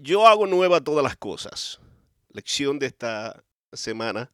Yo 0.00 0.26
hago 0.26 0.46
nueva 0.46 0.80
todas 0.80 1.04
las 1.04 1.16
cosas. 1.16 1.80
Lección 2.30 2.78
de 2.78 2.86
esta 2.86 3.44
semana 3.72 4.30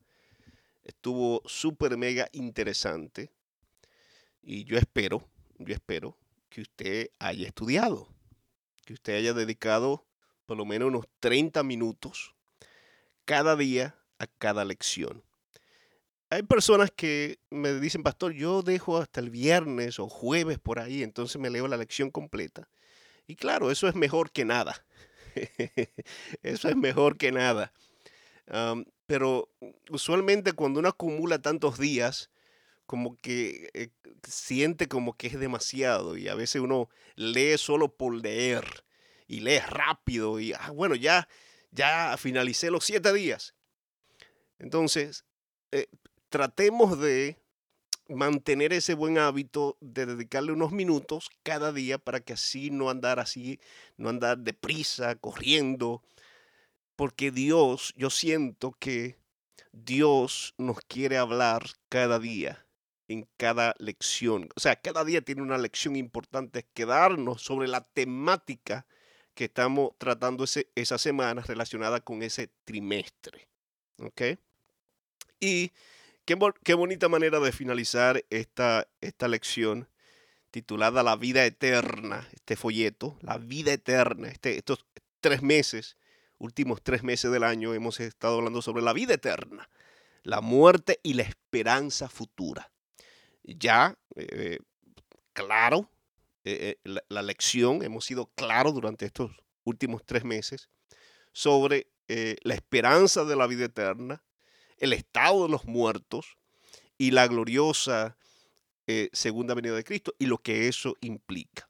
estuvo 0.82 1.42
súper 1.44 1.96
mega 1.96 2.28
interesante 2.32 3.30
y 4.42 4.64
yo 4.64 4.78
espero, 4.78 5.28
yo 5.58 5.74
espero 5.74 6.16
que 6.48 6.62
usted 6.62 7.10
haya 7.18 7.46
estudiado, 7.46 8.08
que 8.86 8.94
usted 8.94 9.16
haya 9.16 9.34
dedicado 9.34 10.06
por 10.46 10.56
lo 10.56 10.64
menos 10.64 10.88
unos 10.88 11.04
30 11.20 11.62
minutos 11.62 12.34
cada 13.26 13.54
día 13.54 13.94
a 14.18 14.26
cada 14.26 14.64
lección. 14.64 15.22
Hay 16.30 16.42
personas 16.42 16.90
que 16.90 17.38
me 17.50 17.72
dicen, 17.74 18.02
pastor, 18.02 18.32
yo 18.32 18.62
dejo 18.62 18.98
hasta 18.98 19.20
el 19.20 19.30
viernes 19.30 19.98
o 19.98 20.08
jueves 20.08 20.58
por 20.58 20.78
ahí, 20.78 21.02
entonces 21.02 21.40
me 21.40 21.48
leo 21.48 21.68
la 21.68 21.78
lección 21.78 22.10
completa. 22.10 22.68
Y 23.26 23.36
claro, 23.36 23.70
eso 23.70 23.88
es 23.88 23.94
mejor 23.94 24.30
que 24.30 24.44
nada. 24.44 24.84
Eso 26.42 26.68
es 26.68 26.76
mejor 26.76 27.16
que 27.16 27.30
nada. 27.30 27.72
pero 29.06 29.48
usualmente 29.90 30.52
cuando 30.52 30.80
uno 30.80 30.88
acumula 30.88 31.40
tantos 31.40 31.78
días, 31.78 32.30
como 32.86 33.16
que 33.18 33.70
eh, 33.74 33.90
siente 34.26 34.88
como 34.88 35.14
que 35.16 35.26
es 35.26 35.38
demasiado 35.38 36.16
y 36.16 36.28
a 36.28 36.34
veces 36.34 36.62
uno 36.62 36.88
lee 37.16 37.58
solo 37.58 37.94
por 37.94 38.14
leer 38.14 38.64
y 39.26 39.40
lee 39.40 39.58
rápido 39.58 40.40
y 40.40 40.54
ah, 40.54 40.70
bueno, 40.74 40.94
ya, 40.94 41.28
ya 41.70 42.16
finalicé 42.16 42.70
los 42.70 42.84
siete 42.84 43.12
días. 43.12 43.54
Entonces, 44.58 45.26
eh, 45.70 45.88
tratemos 46.28 46.98
de 47.00 47.38
mantener 48.08 48.72
ese 48.72 48.94
buen 48.94 49.18
hábito 49.18 49.76
de 49.80 50.06
dedicarle 50.06 50.52
unos 50.52 50.72
minutos 50.72 51.30
cada 51.42 51.72
día 51.72 51.98
para 51.98 52.20
que 52.20 52.32
así 52.32 52.70
no 52.70 52.90
andar 52.90 53.20
así, 53.20 53.60
no 53.96 54.08
andar 54.08 54.38
deprisa, 54.38 55.14
corriendo, 55.16 56.02
porque 56.96 57.30
Dios, 57.30 57.92
yo 57.96 58.10
siento 58.10 58.72
que 58.72 59.18
Dios 59.72 60.54
nos 60.58 60.78
quiere 60.80 61.18
hablar 61.18 61.64
cada 61.88 62.18
día, 62.18 62.66
en 63.08 63.28
cada 63.36 63.74
lección. 63.78 64.48
O 64.56 64.60
sea, 64.60 64.76
cada 64.76 65.04
día 65.04 65.22
tiene 65.22 65.42
una 65.42 65.58
lección 65.58 65.96
importante 65.96 66.66
que 66.74 66.86
darnos 66.86 67.42
sobre 67.42 67.68
la 67.68 67.82
temática 67.82 68.86
que 69.34 69.44
estamos 69.44 69.92
tratando 69.98 70.44
ese, 70.44 70.70
esa 70.74 70.98
semana 70.98 71.42
relacionada 71.42 72.00
con 72.00 72.22
ese 72.22 72.50
trimestre. 72.64 73.48
¿Ok? 73.98 74.22
Y 75.40 75.70
Qué, 76.62 76.74
bonita 76.74 77.08
manera 77.08 77.40
de 77.40 77.52
finalizar 77.52 78.22
esta, 78.28 78.86
esta 79.00 79.28
lección 79.28 79.88
titulada 80.50 81.02
La 81.02 81.16
vida 81.16 81.46
eterna, 81.46 82.28
este 82.34 82.54
folleto, 82.54 83.16
La 83.22 83.38
vida 83.38 83.72
eterna. 83.72 84.28
Este, 84.28 84.58
estos 84.58 84.84
tres 85.22 85.40
meses, 85.40 85.96
últimos 86.36 86.82
tres 86.82 87.02
meses 87.02 87.32
del 87.32 87.44
año, 87.44 87.72
hemos 87.72 87.98
estado 88.00 88.36
hablando 88.36 88.60
sobre 88.60 88.82
la 88.82 88.92
vida 88.92 89.14
eterna, 89.14 89.70
la 90.22 90.42
muerte 90.42 91.00
y 91.02 91.14
la 91.14 91.22
esperanza 91.22 92.10
futura. 92.10 92.70
Ya, 93.42 93.96
eh, 94.14 94.58
claro, 95.32 95.88
eh, 96.44 96.76
eh, 96.84 97.00
la, 97.08 97.22
lección, 97.22 97.82
hemos 97.82 98.04
sido 98.04 98.26
claros 98.34 98.74
durante 98.74 99.06
estos 99.06 99.30
últimos 99.64 100.04
tres 100.04 100.24
meses 100.24 100.68
sobre 101.32 101.86
la 102.42 102.54
esperanza 102.54 103.24
de 103.24 103.36
la 103.36 103.46
vida 103.46 103.64
eterna, 103.64 104.22
el 104.78 104.92
estado 104.92 105.44
de 105.44 105.50
los 105.50 105.64
muertos 105.66 106.38
y 106.96 107.12
la 107.12 107.26
gloriosa 107.28 108.16
eh, 108.86 109.10
segunda 109.12 109.54
venida 109.54 109.74
de 109.74 109.84
Cristo 109.84 110.14
y 110.18 110.26
lo 110.26 110.38
que 110.38 110.68
eso 110.68 110.96
implica. 111.00 111.68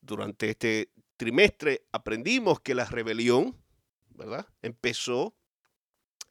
Durante 0.00 0.48
este 0.50 0.90
trimestre 1.16 1.86
aprendimos 1.92 2.60
que 2.60 2.74
la 2.74 2.86
rebelión, 2.86 3.56
¿verdad? 4.10 4.46
Empezó 4.62 5.34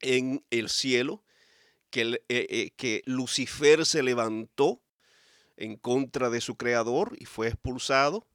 en 0.02 0.44
el 0.50 0.70
cielo, 0.70 1.24
que, 1.90 2.02
eh, 2.02 2.48
eh, 2.50 2.72
que 2.76 3.04
Lucifer 3.06 3.86
se 3.86 4.04
levantó 4.04 4.82
en 5.58 5.78
contra 5.78 6.30
de 6.30 6.42
su 6.42 6.58
creador 6.58 7.16
y 7.20 7.26
fue 7.26 7.48
expulsado 7.48 8.28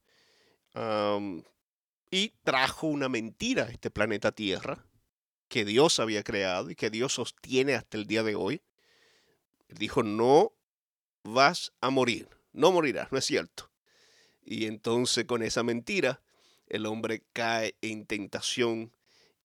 y 2.13 2.29
trajo 2.45 2.87
una 2.87 3.09
mentira 3.09 3.65
a 3.65 3.71
este 3.71 3.91
planeta 3.91 4.31
Tierra 4.31 4.87
que 5.51 5.65
Dios 5.65 5.99
había 5.99 6.23
creado 6.23 6.71
y 6.71 6.77
que 6.77 6.91
Dios 6.91 7.15
sostiene 7.15 7.75
hasta 7.75 7.99
el 7.99 8.07
día 8.07 8.23
de 8.23 8.37
hoy. 8.37 8.63
dijo, 9.69 10.03
no 10.03 10.53
vas 11.25 11.73
a 11.81 11.91
morir, 11.91 12.29
no 12.53 12.73
morirás, 12.73 13.13
no 13.13 13.19
es 13.19 13.25
cierto. 13.25 13.71
Y 14.43 14.67
entonces 14.67 15.25
con 15.27 15.43
esa 15.43 15.63
mentira, 15.63 16.23
el 16.69 16.87
hombre 16.87 17.25
cae 17.33 17.75
en 17.83 18.07
tentación 18.07 18.93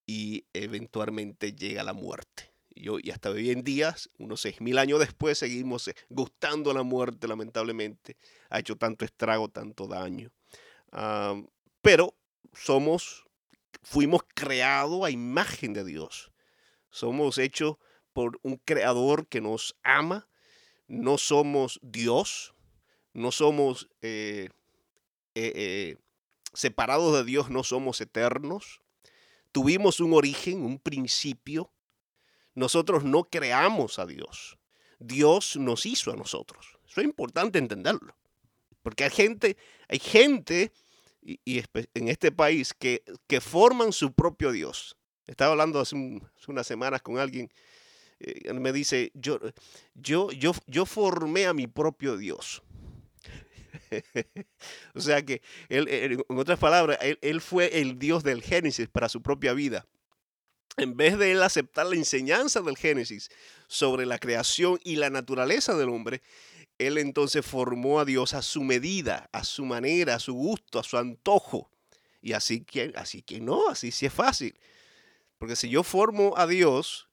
y 0.06 0.46
eventualmente 0.54 1.54
llega 1.54 1.82
a 1.82 1.86
la 1.86 1.94
muerte. 1.94 2.52
Y, 2.70 2.88
y 3.08 3.12
hasta 3.12 3.32
hoy 3.32 3.50
en 3.50 3.64
día, 3.64 3.96
unos 4.20 4.42
seis 4.42 4.62
mil 4.62 4.78
años 4.78 5.00
después, 5.00 5.40
seguimos 5.40 5.88
eh, 5.88 5.96
gustando 6.10 6.72
la 6.72 6.84
muerte, 6.84 7.28
lamentablemente. 7.28 8.16
Ha 8.50 8.60
hecho 8.60 8.76
tanto 8.76 9.06
estrago, 9.06 9.50
tanto 9.50 9.88
daño. 9.88 10.32
pero 11.82 12.16
somos 12.54 13.26
fuimos 13.84 14.22
creados 14.34 15.04
a 15.04 15.12
imagen 15.12 15.74
de 15.74 15.84
Dios. 15.84 16.32
Somos 16.90 17.38
hechos 17.38 17.78
por 18.14 18.40
un 18.44 18.58
creador 18.58 19.28
que 19.28 19.42
nos 19.42 19.76
ama. 19.84 20.28
No 20.88 21.18
somos 21.18 21.80
Dios. 21.82 22.54
No 23.14 23.32
somos 23.32 23.90
eh, 24.02 24.50
eh, 25.36 25.52
eh, 25.56 25.98
separados 26.54 27.14
de 27.16 27.24
Dios, 27.24 27.50
no 27.50 27.64
somos 27.64 28.02
eternos. 28.02 28.82
Tuvimos 29.52 30.00
un 30.00 30.14
origen, 30.14 30.64
un 30.64 30.80
principio. 30.80 31.72
Nosotros 32.56 33.04
no 33.04 33.24
creamos 33.26 34.00
a 34.00 34.06
Dios. 34.06 34.58
Dios 35.00 35.56
nos 35.58 35.86
hizo 35.86 36.12
a 36.12 36.16
nosotros. 36.16 36.78
Eso 36.88 37.02
es 37.02 37.06
importante 37.06 37.60
entenderlo. 37.60 38.16
Porque 38.82 39.06
hay 39.06 39.10
gente, 39.10 39.58
hay 39.88 40.00
gente 40.00 40.72
y, 41.26 41.64
en 41.94 42.08
este 42.08 42.32
país 42.32 42.74
que, 42.74 43.04
que, 43.28 43.42
forman 43.42 43.92
su 43.92 44.14
propio 44.14 44.52
Dios. 44.52 44.96
Estaba 45.26 45.52
hablando 45.52 45.80
hace, 45.80 45.96
unas 45.96 46.68
semanas 46.68 47.02
con 47.02 47.18
alguien, 47.18 47.52
eh, 48.20 48.54
me 48.54 48.72
dice, 48.72 49.12
yo, 49.16 49.40
yo, 49.96 50.30
yo, 50.32 50.54
yo 50.68 50.86
formé 50.86 51.48
a 51.48 51.54
mi 51.54 51.66
propio 51.66 52.16
Dios. 52.16 52.62
o 54.94 55.02
sea 55.02 55.24
que, 55.26 55.42
él, 55.68 55.88
en 56.30 56.38
otras 56.38 56.60
palabras, 56.60 57.00
él, 57.02 57.18
él, 57.22 57.42
fue 57.42 57.80
el 57.82 57.98
Dios 57.98 58.24
del 58.24 58.44
Génesis 58.44 58.88
para 58.88 59.10
su 59.10 59.22
propia 59.22 59.54
vida. 59.54 59.88
En 60.78 60.96
vez 60.96 61.18
de 61.18 61.32
él 61.32 61.42
aceptar 61.42 61.88
la 61.88 61.96
enseñanza 61.96 62.62
del 62.62 62.78
Génesis 62.78 63.30
sobre 63.68 64.06
la 64.06 64.20
creación 64.20 64.80
y 64.84 64.98
la 64.98 65.10
naturaleza 65.10 65.76
del 65.76 65.90
hombre, 65.90 66.22
él 66.78 66.98
entonces 66.98 67.46
formó 67.46 68.00
a 68.00 68.06
Dios 68.06 68.34
a 68.34 68.42
su 68.42 68.64
medida, 68.64 69.30
a 69.32 69.44
su 69.44 69.66
manera, 69.66 70.16
a 70.16 70.20
su 70.20 70.34
gusto, 70.34 70.80
a 70.80 70.84
su 70.84 70.98
antojo. 70.98 71.72
Y 72.22 72.34
así 72.34 72.62
que, 72.62 72.92
así 72.96 73.22
que 73.22 73.40
no, 73.40 73.70
así 73.70 73.92
sí 73.92 74.06
es 74.06 74.14
fácil. 74.14 74.58
Porque 75.38 75.56
si 75.56 75.70
yo 75.70 75.84
formo 75.84 76.34
a 76.38 76.48
Dios, 76.48 77.08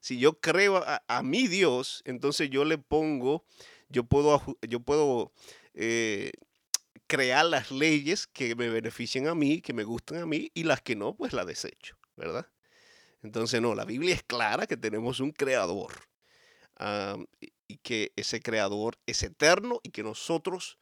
si 0.00 0.18
yo 0.18 0.40
creo 0.40 0.84
a, 0.86 1.22
mi 1.22 1.48
Dios, 1.48 2.02
entonces 2.04 2.50
yo 2.50 2.64
le 2.64 2.78
pongo, 2.78 3.44
yo 3.88 4.04
puedo, 4.04 4.42
yo 4.68 4.80
puedo 4.80 5.32
eh, 5.74 6.32
crear 7.06 7.46
las 7.46 7.70
leyes 7.70 8.26
que 8.26 8.54
me 8.54 8.68
beneficien 8.68 9.28
a 9.28 9.34
mí, 9.34 9.60
que 9.60 9.72
me 9.72 9.84
gustan 9.84 10.18
a 10.18 10.26
mí, 10.26 10.50
y 10.54 10.64
las 10.64 10.82
que 10.82 10.96
no, 10.96 11.14
pues 11.16 11.32
las 11.32 11.46
desecho, 11.46 11.96
¿verdad? 12.16 12.48
Entonces, 13.22 13.60
no, 13.60 13.74
la 13.74 13.84
Biblia 13.84 14.14
es 14.14 14.22
clara 14.22 14.66
que 14.66 14.76
tenemos 14.76 15.20
un 15.20 15.32
creador 15.32 15.92
y 17.66 17.78
que 17.78 18.12
ese 18.16 18.40
creador 18.40 18.98
es 19.06 19.22
eterno 19.22 19.80
y 19.82 19.90
que 19.90 20.02
nosotros 20.02 20.78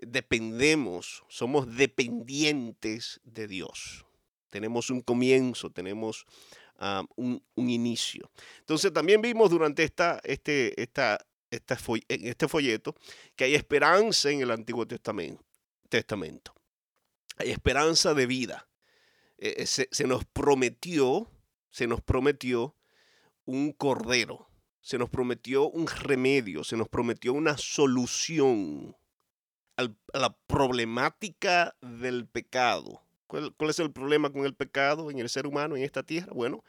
dependemos, 0.00 1.24
somos 1.28 1.76
dependientes 1.76 3.20
de 3.24 3.46
Dios. 3.48 4.04
Tenemos 4.50 4.90
un 4.90 5.00
comienzo, 5.00 5.70
tenemos 5.70 6.26
un, 7.16 7.42
inicio. 7.56 8.30
Entonces 8.60 8.92
también 8.92 9.22
vimos 9.22 9.50
durante 9.50 9.84
esta, 9.84 10.20
este, 10.24 10.80
esta, 10.80 11.24
este 11.50 12.48
folleto 12.48 12.94
que 13.36 13.44
hay 13.44 13.54
esperanza 13.54 14.30
en 14.30 14.42
el 14.42 14.50
Antiguo 14.50 14.86
Testamento. 14.86 15.44
Testamento. 15.88 16.54
Hay 17.36 17.50
esperanza 17.50 18.14
de 18.14 18.26
vida. 18.26 18.68
Eh, 19.38 19.54
eh, 19.58 19.66
se 19.66 20.06
nos 20.06 20.24
prometió, 20.24 21.30
se 21.70 21.86
nos 21.86 22.00
prometió 22.00 22.74
un 23.44 23.72
cordero 23.72 24.51
se 24.82 24.98
nos 24.98 25.08
prometió 25.08 25.68
un 25.68 25.86
remedio, 25.86 26.64
se 26.64 26.76
nos 26.76 26.88
prometió 26.88 27.32
una 27.32 27.56
solución 27.56 28.96
a 29.76 30.18
la 30.18 30.36
problemática 30.46 31.74
del 31.80 32.26
pecado. 32.26 33.00
¿Cuál, 33.28 33.54
es 33.70 33.78
el 33.78 33.92
problema 33.92 34.30
con 34.30 34.44
el 34.44 34.54
pecado 34.54 35.10
en 35.10 35.18
el 35.18 35.30
ser 35.30 35.46
humano 35.46 35.76
en 35.76 35.84
esta 35.84 36.02
tierra? 36.02 36.32
Bueno, 36.34 36.62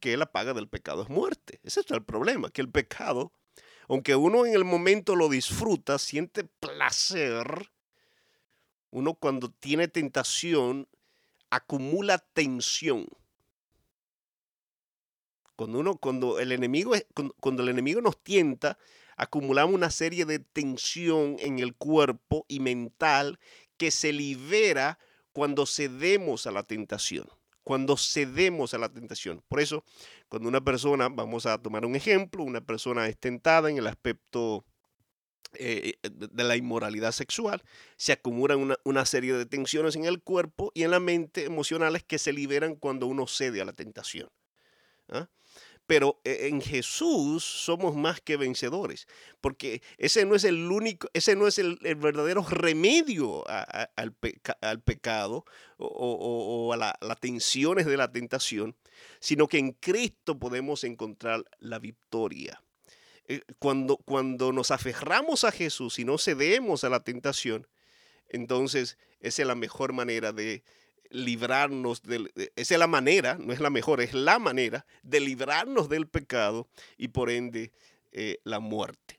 que 0.00 0.16
la 0.16 0.26
paga 0.26 0.54
del 0.54 0.66
pecado 0.66 1.02
es 1.02 1.08
muerte. 1.08 1.60
Ese 1.62 1.80
es 1.80 1.90
el 1.90 2.02
problema, 2.02 2.50
que 2.50 2.62
el 2.62 2.70
pecado, 2.70 3.32
aunque 3.86 4.16
uno 4.16 4.44
en 4.44 4.54
el 4.54 4.64
momento 4.64 5.14
lo 5.14 5.28
disfruta, 5.28 5.98
siente 5.98 6.44
placer, 6.44 7.70
Uno 8.90 9.14
cuando 9.14 9.50
tiene 9.50 9.86
tentación 9.86 10.88
acumula 11.50 12.18
tensión. 12.18 13.06
Cuando 15.58 15.80
uno, 15.80 15.96
cuando 15.96 16.38
el 16.38 16.52
enemigo, 16.52 16.92
cuando 17.40 17.64
el 17.64 17.70
enemigo 17.70 18.00
nos 18.00 18.22
tienta, 18.22 18.78
acumulamos 19.16 19.74
una 19.74 19.90
serie 19.90 20.24
de 20.24 20.38
tensión 20.38 21.34
en 21.40 21.58
el 21.58 21.74
cuerpo 21.74 22.46
y 22.46 22.60
mental 22.60 23.40
que 23.76 23.90
se 23.90 24.12
libera 24.12 25.00
cuando 25.32 25.66
cedemos 25.66 26.46
a 26.46 26.52
la 26.52 26.62
tentación. 26.62 27.26
Cuando 27.64 27.96
cedemos 27.96 28.72
a 28.72 28.78
la 28.78 28.88
tentación. 28.88 29.42
Por 29.48 29.58
eso, 29.58 29.82
cuando 30.28 30.48
una 30.48 30.60
persona, 30.60 31.08
vamos 31.08 31.44
a 31.44 31.58
tomar 31.58 31.84
un 31.84 31.96
ejemplo, 31.96 32.44
una 32.44 32.60
persona 32.60 33.08
es 33.08 33.18
tentada 33.18 33.68
en 33.68 33.78
el 33.78 33.88
aspecto 33.88 34.64
eh, 35.54 35.94
eh, 36.04 36.08
de 36.12 36.44
la 36.44 36.54
inmoralidad 36.54 37.10
sexual, 37.10 37.64
se 37.96 38.12
acumulan 38.12 38.60
una, 38.60 38.76
una, 38.84 39.04
serie 39.04 39.32
de 39.32 39.44
tensiones 39.44 39.96
en 39.96 40.04
el 40.04 40.22
cuerpo 40.22 40.70
y 40.72 40.84
en 40.84 40.92
la 40.92 41.00
mente 41.00 41.46
emocionales 41.46 42.04
que 42.04 42.18
se 42.18 42.32
liberan 42.32 42.76
cuando 42.76 43.08
uno 43.08 43.26
cede 43.26 43.60
a 43.60 43.64
la 43.64 43.72
tentación. 43.72 44.30
¿ah? 45.08 45.28
Pero 45.88 46.20
eh, 46.22 46.48
en 46.50 46.60
Jesús 46.60 47.42
somos 47.42 47.96
más 47.96 48.20
que 48.20 48.36
vencedores, 48.36 49.08
porque 49.40 49.80
ese 49.96 50.26
no 50.26 50.34
es 50.34 50.44
el 50.44 50.70
único, 50.70 51.08
ese 51.14 51.34
no 51.34 51.46
es 51.46 51.58
el, 51.58 51.78
verdadero 51.96 52.42
remedio 52.42 53.42
al, 53.48 54.12
pecado 54.82 55.46
o, 55.78 56.74
a 56.74 56.76
las 56.76 57.20
tensiones 57.20 57.86
de 57.86 57.96
la 57.96 58.12
tentación, 58.12 58.76
sino 59.18 59.48
que 59.48 59.56
en 59.56 59.72
Cristo 59.72 60.38
podemos 60.38 60.84
encontrar 60.84 61.42
la 61.58 61.78
victoria. 61.78 62.62
Eh, 63.24 63.40
cuando, 63.58 63.96
cuando 63.96 64.52
nos 64.52 64.70
aferramos 64.70 65.44
a 65.44 65.52
Jesús 65.52 65.98
y 65.98 66.04
no 66.04 66.18
cedemos 66.18 66.84
a 66.84 66.90
la 66.90 67.02
tentación, 67.02 67.66
entonces 68.28 68.98
esa 69.20 69.40
es 69.40 69.48
la 69.48 69.54
mejor 69.54 69.94
manera 69.94 70.34
de, 70.34 70.62
librarnos 71.10 72.02
del, 72.02 72.30
esa 72.56 72.74
es 72.74 72.78
la 72.78 72.86
manera, 72.86 73.36
no 73.38 73.52
es 73.52 73.60
la 73.60 73.70
mejor, 73.70 74.00
es 74.00 74.14
la 74.14 74.38
manera 74.38 74.86
de 75.02 75.20
librarnos 75.20 75.88
del 75.88 76.06
pecado 76.06 76.68
y 76.96 77.08
por 77.08 77.30
ende 77.30 77.72
eh, 78.12 78.38
la 78.44 78.60
muerte. 78.60 79.18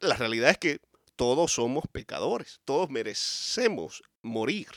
La 0.00 0.16
realidad 0.16 0.50
es 0.50 0.58
que 0.58 0.80
todos 1.16 1.52
somos 1.52 1.84
pecadores, 1.90 2.60
todos 2.64 2.90
merecemos 2.90 4.02
morir. 4.22 4.68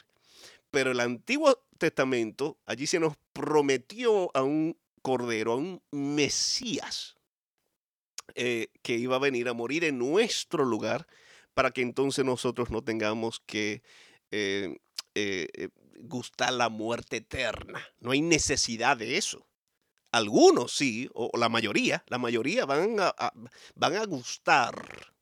Pero 0.72 0.92
el 0.92 1.00
Antiguo 1.00 1.64
Testamento, 1.78 2.58
allí 2.66 2.88
se 2.88 3.00
nos 3.00 3.16
prometió 3.34 4.36
a 4.36 4.44
un 4.44 4.78
cordero, 5.02 5.54
a 5.54 5.56
un 5.56 5.82
Mesías, 5.92 7.16
eh, 8.36 8.68
que 8.82 8.96
iba 8.96 9.16
a 9.16 9.20
venir 9.20 9.48
a 9.48 9.54
morir 9.54 9.84
en 9.86 9.98
nuestro 9.98 10.66
lugar 10.66 11.08
para 11.54 11.72
que 11.72 11.82
entonces 11.82 12.24
nosotros 12.24 12.70
no 12.70 12.84
tengamos 12.84 13.42
que 13.46 13.82
eh, 14.32 14.78
gustar 15.98 16.54
la 16.54 16.70
muerte 16.70 17.18
eterna. 17.18 17.86
No 18.00 18.12
hay 18.12 18.22
necesidad 18.22 18.98
de 18.98 19.18
eso. 19.18 19.48
Algunos 20.12 20.72
sí, 20.72 21.10
o 21.14 21.30
la 21.38 21.50
mayoría, 21.50 22.04
la 22.08 22.18
mayoría 22.18 22.66
van 22.66 23.00
a, 23.00 23.14
van 23.76 23.96
a 23.96 24.06
gustar 24.06 25.14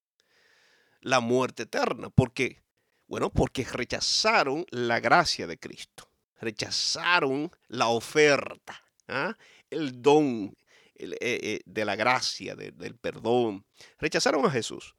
la 1.02 1.20
muerte 1.20 1.64
eterna. 1.64 2.10
¿Por 2.10 2.34
qué? 2.34 2.64
Bueno, 3.08 3.32
porque 3.32 3.64
rechazaron 3.64 4.66
la 4.70 5.00
gracia 5.00 5.48
de 5.48 5.58
Cristo. 5.58 6.10
Rechazaron 6.40 7.52
la 7.68 7.88
oferta, 7.88 8.84
¿ah? 9.08 9.36
el 9.70 10.02
don 10.02 10.56
eh, 10.96 11.18
eh, 11.20 11.62
de 11.66 11.86
la 11.86 11.96
gracia, 11.96 12.56
del 12.56 12.98
perdón. 12.98 13.66
Rechazaron 14.00 14.46
a 14.46 14.52
Jesús. 14.52 14.96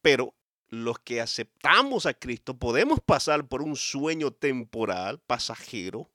pero 0.00 0.34
los 0.72 0.98
que 1.00 1.20
aceptamos 1.20 2.06
a 2.06 2.14
Cristo 2.14 2.56
podemos 2.58 2.98
pasar 2.98 3.46
por 3.46 3.60
un 3.60 3.76
sueño 3.76 4.30
temporal, 4.30 5.20
pasajero, 5.20 6.10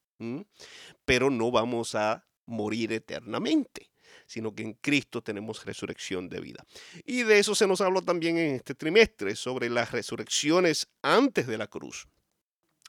pero 1.05 1.29
no 1.29 1.51
vamos 1.51 1.93
a 1.93 2.25
morir 2.47 2.91
eternamente, 2.91 3.91
sino 4.25 4.55
que 4.55 4.63
en 4.63 4.73
Cristo 4.73 5.21
tenemos 5.21 5.63
resurrección 5.63 6.27
de 6.27 6.41
vida. 6.41 6.65
Y 7.05 7.21
de 7.21 7.37
eso 7.37 7.53
se 7.53 7.67
nos 7.67 7.81
habló 7.81 8.01
también 8.01 8.39
en 8.39 8.55
este 8.55 8.73
trimestre, 8.73 9.35
sobre 9.35 9.69
las 9.69 9.91
resurrecciones 9.91 10.87
antes 11.03 11.45
de 11.45 11.59
la 11.59 11.67
cruz. 11.67 12.07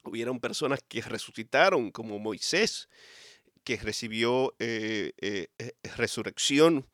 Hubieron 0.05 0.41
personas 0.41 0.81
que 0.89 1.03
resucitaron, 1.03 1.91
como 1.91 2.19
Moisés, 2.19 2.89
que 3.63 3.77
recibió 3.77 4.55
eh, 4.59 5.13
eh, 5.19 5.49
eh, 5.59 5.73
resurrección 5.99 6.89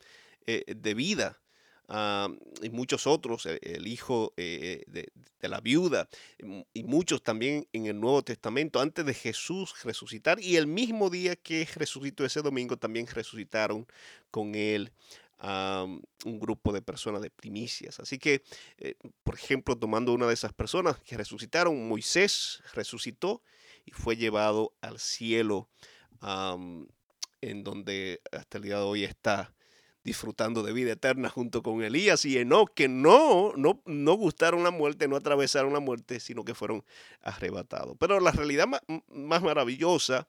de 0.47 0.93
vida 0.93 1.44
Ah, 1.89 2.29
y 2.63 2.71
muchos 2.71 3.07
otros, 3.07 3.45
e, 3.45 3.59
el, 3.63 3.87
hijo 3.87 4.33
eh, 4.39 4.85
de, 4.87 5.11
la 5.43 5.61
viuda, 5.61 6.09
y 6.73 6.85
muchos 6.85 7.23
también 7.23 7.69
en 7.73 7.85
el 7.87 8.01
Nuevo 8.01 8.23
Testamento, 8.23 8.81
antes 8.81 9.05
de 9.05 9.13
Jesús 9.13 9.75
resucitar, 9.85 10.41
y 10.41 10.57
el 10.57 10.67
mismo 10.67 11.11
día 11.11 11.37
que 11.37 11.69
resucitó 11.75 12.25
ese 12.25 12.41
domingo, 12.41 12.79
también 12.79 13.07
resucitaron 13.07 13.87
con 14.31 14.55
él 14.55 14.93
un 15.43 16.41
grupo 16.41 16.73
de 16.73 16.81
personas 16.81 17.21
de 17.21 17.29
primicias. 17.29 18.01
Así 18.01 18.19
que, 18.19 18.43
eh, 18.79 18.95
por 19.23 19.35
ejemplo, 19.35 19.77
tomando 19.77 20.15
una 20.15 20.27
de 20.27 20.33
esas 20.33 20.55
personas 20.55 20.99
que 21.01 21.19
resucitaron, 21.19 21.87
Moisés 21.87 22.63
resucitó 22.73 23.43
y 23.85 23.91
fue 23.91 24.17
llevado 24.17 24.73
al 24.81 24.99
cielo, 24.99 25.69
en 27.43 27.63
donde 27.63 28.23
hasta 28.33 28.57
el 28.57 28.65
día 28.65 28.77
de 28.77 28.85
hoy 28.85 29.05
está 29.05 29.55
disfrutando 30.05 30.63
de 30.63 30.73
vida 30.73 30.93
eterna 30.93 31.31
junto 31.31 31.63
con 31.63 31.83
Elías 31.83 32.25
y 32.27 32.39
Enoch, 32.39 32.73
que 32.75 32.89
no, 32.89 33.53
no, 33.57 33.83
no 33.87 34.15
gustaron 34.15 34.63
la 34.63 34.71
muerte, 34.71 35.09
no 35.09 35.17
atravesaron 35.17 35.73
la 35.73 35.81
muerte, 35.81 36.21
sino 36.21 36.45
que 36.45 36.55
fueron 36.55 36.85
arrebatados. 37.23 37.97
Pero 37.99 38.21
la 38.21 38.31
realidad 38.31 38.69
más, 39.09 39.43
maravillosa, 39.43 40.29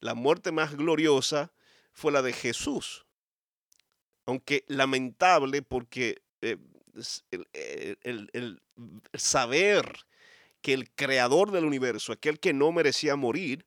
la 0.00 0.14
muerte 0.14 0.50
más 0.50 0.76
gloriosa, 0.76 1.52
fue 1.92 2.10
la 2.10 2.22
de 2.22 2.32
Jesús. 2.32 3.06
Aunque 4.26 4.64
lamentable 4.66 5.62
porque 5.62 6.22
eh, 6.42 6.56
el 8.02 8.60
saber 9.14 10.06
que 10.60 10.72
el 10.72 10.90
creador 10.90 11.52
del 11.52 11.66
universo, 11.66 12.12
aquel 12.12 12.40
que 12.40 12.52
no 12.52 12.72
merecía 12.72 13.16
morir, 13.16 13.64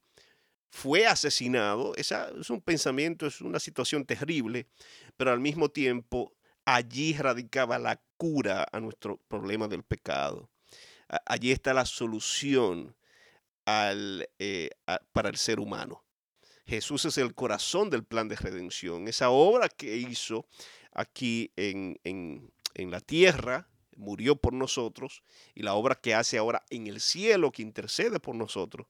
fue 0.69 1.07
asesinado, 1.07 1.95
esa 1.95 2.29
es 2.39 2.49
un 2.49 2.61
pensamiento, 2.61 3.25
es 3.25 3.41
una 3.41 3.59
situación 3.59 4.05
terrible, 4.05 4.67
pero 5.15 5.31
al 5.31 5.39
mismo 5.39 5.69
tiempo 5.69 6.33
allí 6.65 7.13
radicaba 7.13 7.79
la 7.79 8.01
cura 8.17 8.67
a 8.71 8.79
nuestro 8.79 9.17
problema 9.27 9.67
del 9.67 9.83
pecado. 9.83 10.49
Allí 11.25 11.51
está 11.51 11.73
la 11.73 11.85
solución 11.85 12.95
eh, 13.65 14.69
para 15.13 15.29
el 15.29 15.37
ser 15.37 15.59
humano. 15.59 16.03
Jesús 16.65 17.05
es 17.05 17.17
el 17.17 17.33
corazón 17.33 17.89
del 17.89 18.03
plan 18.03 18.27
de 18.27 18.35
redención. 18.35 19.07
Esa 19.07 19.29
obra 19.29 19.69
que 19.69 19.95
hizo 19.95 20.45
aquí 20.91 21.51
en, 21.55 21.97
en, 22.03 22.51
en 22.73 22.91
la 22.91 22.99
tierra, 22.99 23.69
murió 23.95 24.35
por 24.35 24.51
nosotros, 24.51 25.23
y 25.55 25.63
la 25.63 25.73
obra 25.75 25.95
que 25.95 26.13
hace 26.13 26.37
ahora 26.37 26.65
en 26.69 26.87
el 26.87 26.99
cielo, 26.99 27.51
que 27.51 27.61
intercede 27.61 28.19
por 28.19 28.35
nosotros, 28.35 28.87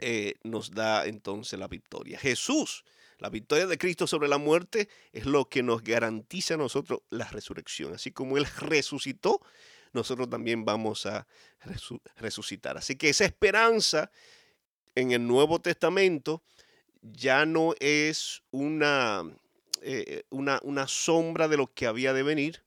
eh, 0.00 0.34
nos 0.42 0.70
da 0.70 1.06
entonces 1.06 1.58
la 1.58 1.68
victoria. 1.68 2.18
Jesús, 2.18 2.84
la 3.18 3.28
victoria 3.28 3.66
de 3.66 3.78
Cristo 3.78 4.06
sobre 4.06 4.28
la 4.28 4.38
muerte 4.38 4.88
es 5.12 5.26
lo 5.26 5.48
que 5.48 5.62
nos 5.62 5.82
garantiza 5.82 6.54
a 6.54 6.56
nosotros 6.56 7.00
la 7.10 7.28
resurrección. 7.28 7.94
Así 7.94 8.10
como 8.10 8.38
Él 8.38 8.46
resucitó, 8.58 9.40
nosotros 9.92 10.30
también 10.30 10.64
vamos 10.64 11.06
a 11.06 11.26
resucitar. 12.16 12.78
Así 12.78 12.96
que 12.96 13.10
esa 13.10 13.24
esperanza 13.24 14.10
en 14.94 15.12
el 15.12 15.26
Nuevo 15.26 15.60
Testamento 15.60 16.42
ya 17.02 17.46
no 17.46 17.74
es 17.80 18.42
una, 18.50 19.24
eh, 19.82 20.24
una, 20.30 20.60
una, 20.62 20.86
sombra 20.86 21.48
de 21.48 21.56
lo 21.56 21.72
que 21.72 21.86
había 21.86 22.12
de 22.12 22.22
venir, 22.22 22.62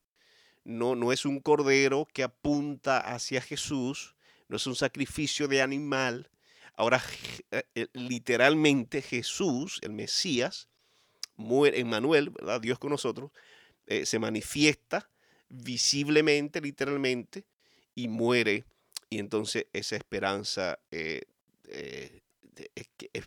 no, 0.63 0.96
no 0.96 1.12
es 1.12 1.25
un 1.25 1.40
cordero 1.40 2.08
que 2.13 2.24
apunta 2.24 3.00
hacia 3.00 3.42
Jesús, 3.42 4.16
no 4.48 4.58
es 4.58 4.66
un 4.68 4.75
sacrificio 4.75 5.48
de 5.48 5.62
animal, 5.62 6.30
Ahora, 6.75 7.03
eh, 7.51 7.63
eh, 7.75 7.88
literalmente 7.94 9.01
Jesús, 9.01 9.80
el 9.84 9.92
Mesías, 9.92 10.70
muere, 11.36 11.80
Emmanuel, 11.80 12.32
¿verdad? 12.32 12.62
Dios 12.62 12.80
con 12.80 12.89
nosotros, 12.89 13.32
eh, 13.86 14.06
se 14.06 14.20
manifiesta 14.20 15.10
visiblemente, 15.50 16.62
literalmente, 16.62 17.46
y 17.96 18.08
muere. 18.08 18.65
Y 19.10 19.20
entonces 19.20 19.68
esa 19.74 19.96
esperanza 19.96 20.80
es, 20.89 21.22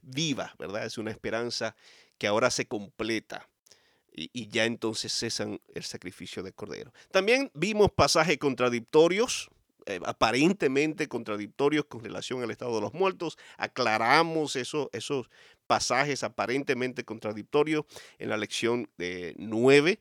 viva, 0.02 0.54
¿verdad? 0.58 0.86
Es 0.86 0.98
una 0.98 1.12
esperanza 1.12 1.76
que 2.18 2.26
ahora 2.26 2.50
se 2.50 2.66
completa. 2.66 3.48
Y, 4.12 4.30
y, 4.32 4.48
ya 4.48 4.64
entonces 4.64 5.12
cesan 5.12 5.60
el 5.74 5.84
sacrificio 5.84 6.42
de 6.42 6.52
cordero. 6.52 6.90
También 7.10 7.50
vimos 7.54 7.90
pasajes 7.92 8.38
contradictorios 8.38 9.50
eh, 9.86 10.00
aparentemente 10.04 11.06
contradictorios 11.06 11.84
con 11.84 12.02
relación 12.02 12.42
al 12.42 12.50
estado 12.50 12.74
de 12.74 12.80
los 12.80 12.92
muertos. 12.92 13.38
Aclaramos 13.56 14.56
esos 14.56 15.30
pasajes 15.68 16.24
aparentemente 16.24 17.04
contradictorios 17.04 17.84
en 18.18 18.30
la 18.30 18.36
lección 18.36 18.90
de 18.98 19.34
9. 19.38 20.00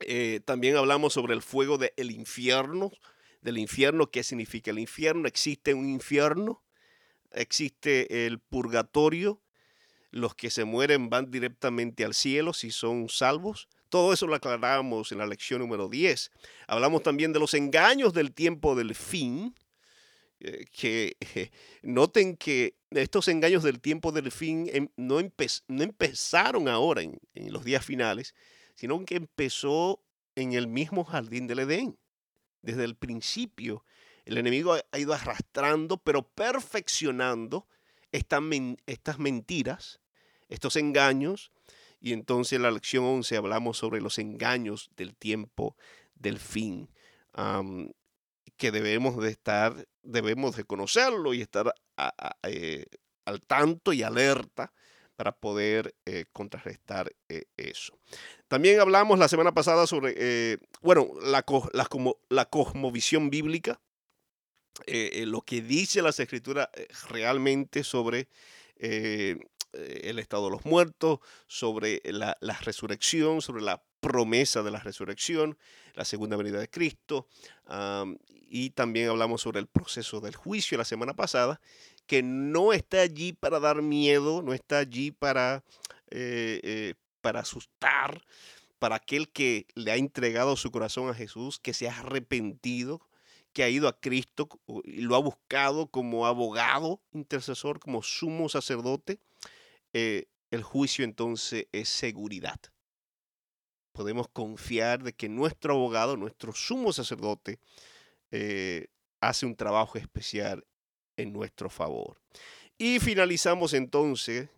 Eh, 0.00 0.40
también 0.44 0.76
hablamos 0.76 1.12
sobre 1.12 1.34
el 1.34 1.42
fuego 1.42 1.76
del 1.76 2.10
infierno, 2.10 2.90
del 3.42 3.58
infierno. 3.58 4.10
¿Qué 4.10 4.22
significa 4.22 4.70
el 4.70 4.78
infierno? 4.78 5.28
¿Existe 5.28 5.74
un 5.74 5.88
infierno? 5.90 6.62
¿Existe 7.32 8.26
el 8.26 8.38
purgatorio? 8.38 9.42
¿Los 10.10 10.34
que 10.34 10.48
se 10.48 10.64
mueren 10.64 11.10
van 11.10 11.30
directamente 11.30 12.06
al 12.06 12.14
cielo 12.14 12.54
si 12.54 12.70
son 12.70 13.10
salvos? 13.10 13.68
Todo 13.88 14.12
eso 14.12 14.26
lo 14.26 14.34
aclaramos 14.34 15.12
en 15.12 15.18
la 15.18 15.26
lección 15.26 15.60
número 15.60 15.88
10. 15.88 16.30
Hablamos 16.66 17.02
también 17.02 17.32
de 17.32 17.38
los 17.38 17.54
engaños 17.54 18.12
del 18.12 18.32
tiempo 18.32 18.74
del 18.74 18.94
fin, 18.94 19.54
eh, 20.40 20.66
que 20.70 21.16
noten 21.82 22.36
que 22.36 22.76
estos 22.90 23.28
engaños 23.28 23.62
del 23.62 23.80
tiempo 23.80 24.12
del 24.12 24.30
fin 24.30 24.70
em, 24.72 24.88
no, 24.96 25.18
empezaron 25.18 26.68
ahora 26.68 27.02
en, 27.02 27.18
los 27.34 27.64
días 27.64 27.84
finales, 27.84 28.34
sino 28.74 29.04
que 29.04 29.16
empezó 29.16 30.02
en 30.36 30.52
el 30.52 30.68
mismo 30.68 31.04
jardín 31.04 31.46
del 31.46 31.60
Edén. 31.60 31.98
Desde 32.62 32.84
el 32.84 32.94
principio, 32.94 33.84
el 34.24 34.38
enemigo 34.38 34.74
ha 34.74 34.98
ido 34.98 35.14
arrastrando, 35.14 35.96
pero 35.96 36.22
perfeccionando 36.28 37.66
estas 38.12 39.18
mentiras, 39.18 40.00
estos 40.48 40.76
engaños, 40.76 41.52
y 42.00 42.12
entonces 42.12 42.54
en 42.54 42.62
la 42.62 42.70
lección 42.70 43.04
11 43.04 43.36
hablamos 43.36 43.78
sobre 43.78 44.00
los 44.00 44.18
engaños 44.18 44.90
del 44.96 45.16
tiempo 45.16 45.76
del 46.14 46.38
fin, 46.38 46.88
que 48.56 48.70
debemos 48.72 49.22
de 49.22 49.30
estar, 49.30 49.86
debemos 50.02 50.56
de 50.56 50.64
conocerlo 50.64 51.34
y 51.34 51.40
estar 51.40 51.72
eh, 52.42 52.86
al 53.24 53.40
tanto 53.42 53.92
y 53.92 54.02
alerta 54.02 54.72
para 55.16 55.32
poder 55.32 55.94
eh, 56.06 56.26
contrarrestar 56.32 57.12
eh, 57.28 57.44
eso. 57.56 57.98
También 58.46 58.80
hablamos 58.80 59.18
la 59.18 59.28
semana 59.28 59.52
pasada 59.52 59.86
sobre, 59.86 60.58
bueno, 60.80 61.08
la, 61.22 61.44
la, 61.72 61.84
como, 61.86 62.18
la 62.28 62.44
cosmovisión 62.46 63.30
bíblica, 63.30 63.80
lo 64.86 65.42
que 65.42 65.60
dice 65.60 66.02
las 66.02 66.20
escrituras 66.20 66.68
realmente 67.08 67.82
sobre 67.82 68.28
el 69.72 70.18
estado 70.18 70.46
de 70.46 70.50
los 70.52 70.64
muertos, 70.64 71.20
sobre 71.46 72.00
la, 72.04 72.36
resurrección, 72.62 73.42
sobre 73.42 73.62
la 73.62 73.82
promesa 74.00 74.62
de 74.62 74.70
la 74.70 74.80
resurrección, 74.80 75.58
la 75.94 76.04
segunda 76.04 76.36
venida 76.36 76.58
de 76.58 76.68
Cristo, 76.68 77.28
y 78.48 78.70
también 78.70 79.08
hablamos 79.08 79.42
sobre 79.42 79.60
el 79.60 79.66
proceso 79.66 80.20
del 80.20 80.36
juicio 80.36 80.78
la 80.78 80.84
semana 80.84 81.14
pasada, 81.14 81.60
que 82.06 82.22
no 82.22 82.72
está 82.72 83.02
allí 83.02 83.34
para 83.34 83.60
dar 83.60 83.82
miedo, 83.82 84.42
no 84.42 84.54
está 84.54 84.78
allí 84.78 85.10
para, 85.10 85.62
eh, 86.10 86.60
eh, 86.62 86.94
para 87.20 87.40
asustar, 87.40 88.24
para 88.78 88.96
aquel 88.96 89.28
que 89.28 89.66
le 89.74 89.92
ha 89.92 89.96
entregado 89.96 90.56
su 90.56 90.70
corazón 90.70 91.10
a 91.10 91.14
Jesús, 91.14 91.58
que 91.58 91.74
se 91.74 91.88
ha 91.88 91.98
arrepentido, 91.98 93.02
que 93.52 93.62
ha 93.62 93.68
ido 93.68 93.88
a 93.88 94.00
Cristo 94.00 94.48
y 94.84 95.02
lo 95.02 95.16
ha 95.16 95.18
buscado 95.18 95.88
como 95.88 96.26
abogado, 96.26 97.00
intercesor, 97.12 97.78
como 97.78 98.02
sumo 98.02 98.48
sacerdote. 98.48 99.20
Eh, 100.00 100.28
el 100.52 100.62
juicio 100.62 101.04
entonces 101.04 101.66
es 101.72 101.88
seguridad. 101.88 102.60
Podemos 103.90 104.28
confiar 104.28 105.02
de 105.02 105.12
que 105.12 105.28
nuestro 105.28 105.74
abogado, 105.74 106.16
nuestro 106.16 106.52
sumo 106.52 106.92
sacerdote, 106.92 107.58
eh, 108.30 108.86
hace 109.20 109.44
un 109.44 109.56
trabajo 109.56 109.98
especial 109.98 110.64
en 111.16 111.32
nuestro 111.32 111.68
favor. 111.68 112.22
Y 112.78 113.00
finalizamos 113.00 113.74
entonces 113.74 114.48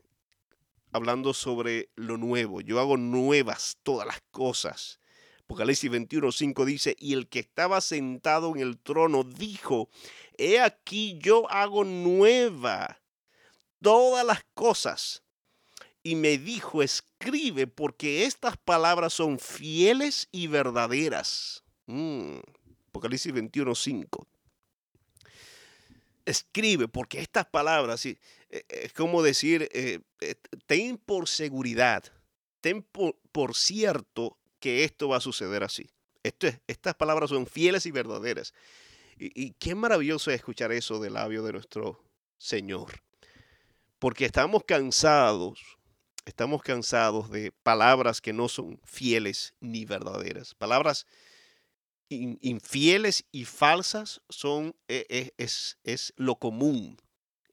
hablando 0.93 1.33
sobre 1.33 1.89
lo 1.95 2.19
nuevo. 2.19 2.61
Yo 2.61 2.79
hago 2.79 2.99
nuevas 2.99 3.79
todas 3.83 4.07
las 4.07 4.21
cosas. 4.31 5.01
Apocalipsis 5.45 5.91
21:5 5.91 6.67
dice, 6.67 6.97
y 6.99 7.15
el 7.15 7.31
que 7.31 7.39
estaba 7.39 7.81
sentado 7.81 8.55
en 8.55 8.61
el 8.61 8.79
trono 8.79 9.25
dijo, 9.25 9.89
he 10.37 10.61
aquí 10.61 11.19
yo 11.19 11.51
hago 11.51 11.85
nueva 11.85 13.01
todas 13.81 14.27
las 14.27 14.45
cosas. 14.53 15.23
Y 16.03 16.15
me 16.15 16.39
dijo, 16.39 16.83
escribe, 16.83 17.67
porque 17.67 18.25
estas 18.25 18.57
palabras 18.57 19.13
son 19.13 19.39
fieles 19.39 20.29
y 20.33 20.47
verdaderas. 20.47 21.63
Mm, 21.87 22.39
Apocalipsis 22.89 23.33
21, 23.33 23.75
5. 23.75 24.27
Escribe, 26.25 26.89
porque 26.89 27.21
estas 27.21 27.47
palabras, 27.47 28.07
e, 28.07 28.19
e, 28.49 28.65
es 28.71 28.93
como 28.93 29.23
decir, 29.23 29.69
eh, 29.73 30.01
eh, 30.21 30.35
ten 30.67 30.97
por 30.97 31.29
seguridad, 31.29 32.05
ten 32.61 32.83
por, 32.83 33.55
cierto 33.55 34.39
que 34.59 34.85
esto 34.85 35.09
va 35.09 35.19
a 35.19 35.21
suceder 35.21 35.65
así. 35.65 35.87
Estas 36.23 36.95
palabras 36.95 37.31
son 37.31 37.47
fieles 37.47 37.87
y 37.87 37.91
verdaderas. 37.91 38.53
Y, 39.19 39.33
y, 39.35 39.53
qué 39.53 39.75
maravilloso 39.75 40.31
es 40.31 40.37
escuchar 40.37 40.73
eso 40.73 40.99
del 40.99 41.15
labio 41.15 41.43
de 41.43 41.53
nuestro 41.53 42.03
Señor 42.39 43.03
porque 44.01 44.25
estamos 44.25 44.65
cansados, 44.65 45.61
estamos 46.25 46.63
cansados 46.63 47.31
de 47.31 47.53
palabras 47.53 48.21
que 48.21 48.33
no 48.33 48.49
son 48.49 48.81
fieles 48.85 49.55
ni 49.61 49.85
verdaderas. 49.85 50.55
Palabras 50.55 51.07
infieles 52.11 53.25
y 53.31 53.45
falsas 53.45 54.21
son, 54.29 54.75
e, 54.89 55.07
e, 55.09 55.35
es, 55.39 55.79
es, 55.85 56.13
lo 56.17 56.37
común. 56.37 56.99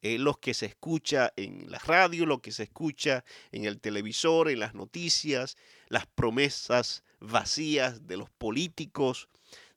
Es 0.01 0.19
lo 0.19 0.35
que 0.35 0.53
se 0.53 0.67
escucha 0.67 1.33
en 1.35 1.69
la 1.69 1.79
radio, 1.79 2.25
lo 2.25 2.41
que 2.41 2.51
se 2.51 2.63
escucha 2.63 3.23
en 3.51 3.65
el 3.65 3.79
televisor, 3.79 4.49
en 4.49 4.59
las 4.59 4.73
noticias, 4.73 5.57
las 5.89 6.05
promesas 6.05 7.03
vacías 7.19 8.07
de 8.07 8.17
los 8.17 8.29
políticos, 8.29 9.27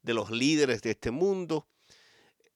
de 0.03 0.15
los 0.15 0.31
líderes 0.31 0.83
de 0.83 0.91
este 0.91 1.11
mundo. 1.11 1.67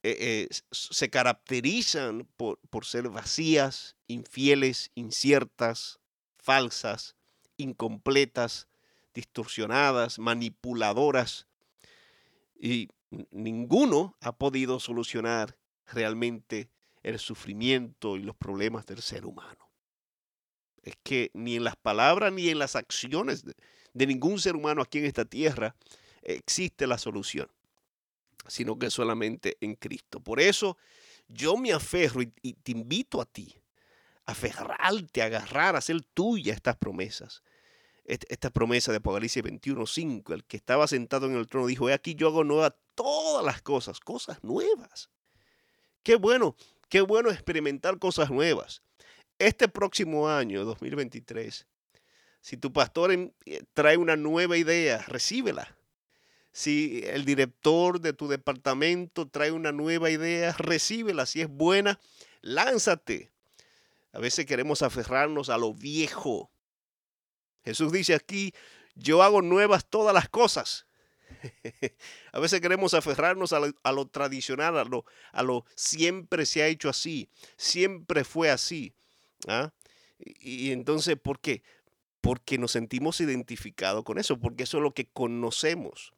Eh, 0.03 0.17
eh, 0.21 0.49
se 0.71 1.09
caracterizan 1.09 2.29
por, 2.37 2.85
ser 2.85 3.09
vacías, 3.09 3.97
infieles, 4.07 4.91
inciertas, 4.95 5.99
falsas, 6.45 7.17
incompletas, 7.57 8.69
distorsionadas, 9.15 10.19
manipuladoras. 10.19 11.47
Y 12.61 12.89
ninguno 13.31 14.17
ha 14.21 14.37
podido 14.37 14.79
solucionar 14.79 15.57
realmente 15.87 16.69
el 17.03 17.19
sufrimiento 17.19 18.17
y 18.17 18.23
los 18.23 18.37
problemas 18.37 18.87
del 18.87 19.03
ser 19.03 19.27
humano. 19.27 19.69
Es 20.83 20.95
que 21.03 21.31
ni 21.35 21.57
en 21.57 21.65
las 21.65 21.77
palabras 21.77 22.33
ni 22.33 22.49
en 22.51 22.59
las 22.59 22.77
acciones 22.77 23.45
de 23.93 24.07
ningún 24.07 24.39
ser 24.39 24.55
humano 24.55 24.83
aquí 24.83 24.99
en 24.99 25.07
esta 25.07 25.25
tierra 25.25 25.75
existe 26.23 26.87
la 26.87 26.99
solución 26.99 27.49
sino 28.47 28.79
que 28.79 28.91
solamente 28.91 29.57
en 29.61 29.75
Cristo. 29.75 30.21
Por 30.21 30.41
eso 30.41 30.77
yo 31.29 31.57
me 31.57 31.73
aferro 31.73 32.23
y, 32.23 32.53
te 32.53 32.73
invito 32.73 33.21
a 33.21 33.25
ti 33.25 33.55
aferrarte, 34.27 35.23
agarrar, 35.23 35.77
hacer 35.77 36.03
tuya 36.15 36.53
estas 36.53 36.77
promesas. 36.77 37.43
Esta 38.05 38.51
promesa 38.51 38.93
de 38.93 38.99
Apocalipsis 38.99 39.43
21.5, 39.43 40.35
el 40.35 40.45
que 40.45 40.59
estaba 40.59 40.87
sentado 40.87 41.27
en 41.27 41.37
el 41.37 41.47
trono 41.47 41.67
dijo, 41.67 41.89
he 41.89 41.95
aquí 41.95 42.15
yo 42.15 42.29
hago 42.29 42.45
nuevas 42.45 42.75
todas 42.95 43.45
las 43.45 43.63
cosas, 43.63 43.99
cosas 43.99 44.45
nuevas. 44.45 45.09
Qué 46.03 46.17
bueno, 46.17 46.55
qué 46.91 47.01
bueno 47.01 47.31
experimentar 47.31 47.99
cosas 47.99 48.31
nuevas. 48.31 48.83
Este 49.39 49.69
próximo 49.69 50.29
año, 50.29 50.65
2023, 50.67 51.67
si 52.43 52.57
tu 52.59 52.73
pastor 52.75 53.11
eh, 53.13 53.63
trae 53.73 53.97
una 53.97 54.17
nueva 54.17 54.59
idea, 54.59 54.99
recíbela 55.09 55.75
si 56.55 57.03
el 57.07 57.25
director 57.25 58.01
de 58.01 58.13
tu 58.13 58.29
departamento 58.29 59.27
trae 59.27 59.51
una 59.51 59.73
nueva 59.73 60.09
idea, 60.11 60.53
recíbela. 60.53 61.27
Si 61.27 61.41
es 61.41 61.49
buena, 61.49 61.99
lánzate. 62.43 63.33
A 64.15 64.21
veces 64.21 64.47
queremos 64.47 64.83
aferrarnos 64.83 65.49
a 65.51 65.59
lo 65.59 65.75
viejo. 65.75 66.49
Jesús 67.65 67.91
dice 67.91 68.15
aquí, 68.15 68.55
yo 68.95 69.25
hago 69.25 69.43
nuevas 69.43 69.87
todas 69.87 70.15
las 70.15 70.29
cosas. 70.29 70.87
a 72.33 72.39
veces 72.39 72.61
queremos 72.61 72.95
aferrarnos 72.95 73.53
a 73.53 73.93
lo, 73.93 74.07
tradicional, 74.07 74.79
a 74.79 74.85
lo, 74.85 75.05
a 75.33 75.43
lo, 75.43 75.65
siempre 75.75 76.47
se 76.47 76.63
ha 76.63 76.69
hecho 76.69 76.89
así, 76.89 77.29
siempre 77.57 78.23
fue 78.23 78.51
así. 78.51 78.95
¿ah? 79.49 79.73
Y, 80.19 80.69
y 80.69 80.71
entonces, 80.71 81.17
¿por 81.17 81.41
qué? 81.41 81.65
Porque 82.21 82.57
nos 82.57 82.71
sentimos 82.71 83.21
identificados 83.21 84.05
con 84.05 84.19
eso, 84.19 84.39
porque 84.39 84.63
eso 84.63 84.77
es 84.77 84.83
lo 84.85 84.95
que 84.95 85.07
conocemos. 85.07 86.13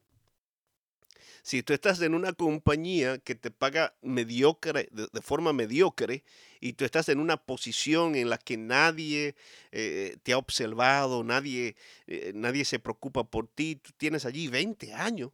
Si 1.46 1.62
tú 1.62 1.74
estás 1.74 2.02
en 2.02 2.12
una 2.14 2.32
compañía 2.32 3.18
que 3.18 3.36
te 3.36 3.52
paga 3.52 3.94
mediocre, 4.02 4.88
de, 4.90 5.22
forma 5.22 5.52
mediocre, 5.52 6.24
y 6.58 6.72
tú 6.72 6.84
estás 6.84 7.08
en 7.08 7.20
una 7.20 7.36
posición 7.36 8.16
en 8.16 8.30
la 8.30 8.36
que 8.36 8.56
nadie 8.56 9.36
eh, 9.70 10.16
te 10.24 10.32
ha 10.32 10.38
observado, 10.38 11.22
nadie, 11.22 11.76
eh, 12.08 12.32
nadie 12.34 12.64
se 12.64 12.80
preocupa 12.80 13.22
por 13.22 13.46
ti, 13.46 13.76
tú 13.76 13.92
tienes 13.96 14.24
allí 14.24 14.48
20 14.48 14.92
años, 14.92 15.30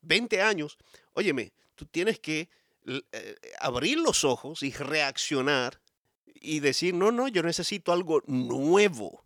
20 0.00 0.42
años, 0.42 0.78
óyeme, 1.12 1.52
tú 1.76 1.86
tienes 1.86 2.18
que 2.18 2.48
eh, 2.84 3.36
abrir 3.60 4.00
los 4.00 4.24
ojos 4.24 4.64
y 4.64 4.72
reaccionar 4.72 5.80
y 6.26 6.58
decir, 6.58 6.92
no, 6.92 7.12
no, 7.12 7.28
yo 7.28 7.44
necesito 7.44 7.92
algo 7.92 8.24
nuevo. 8.26 9.24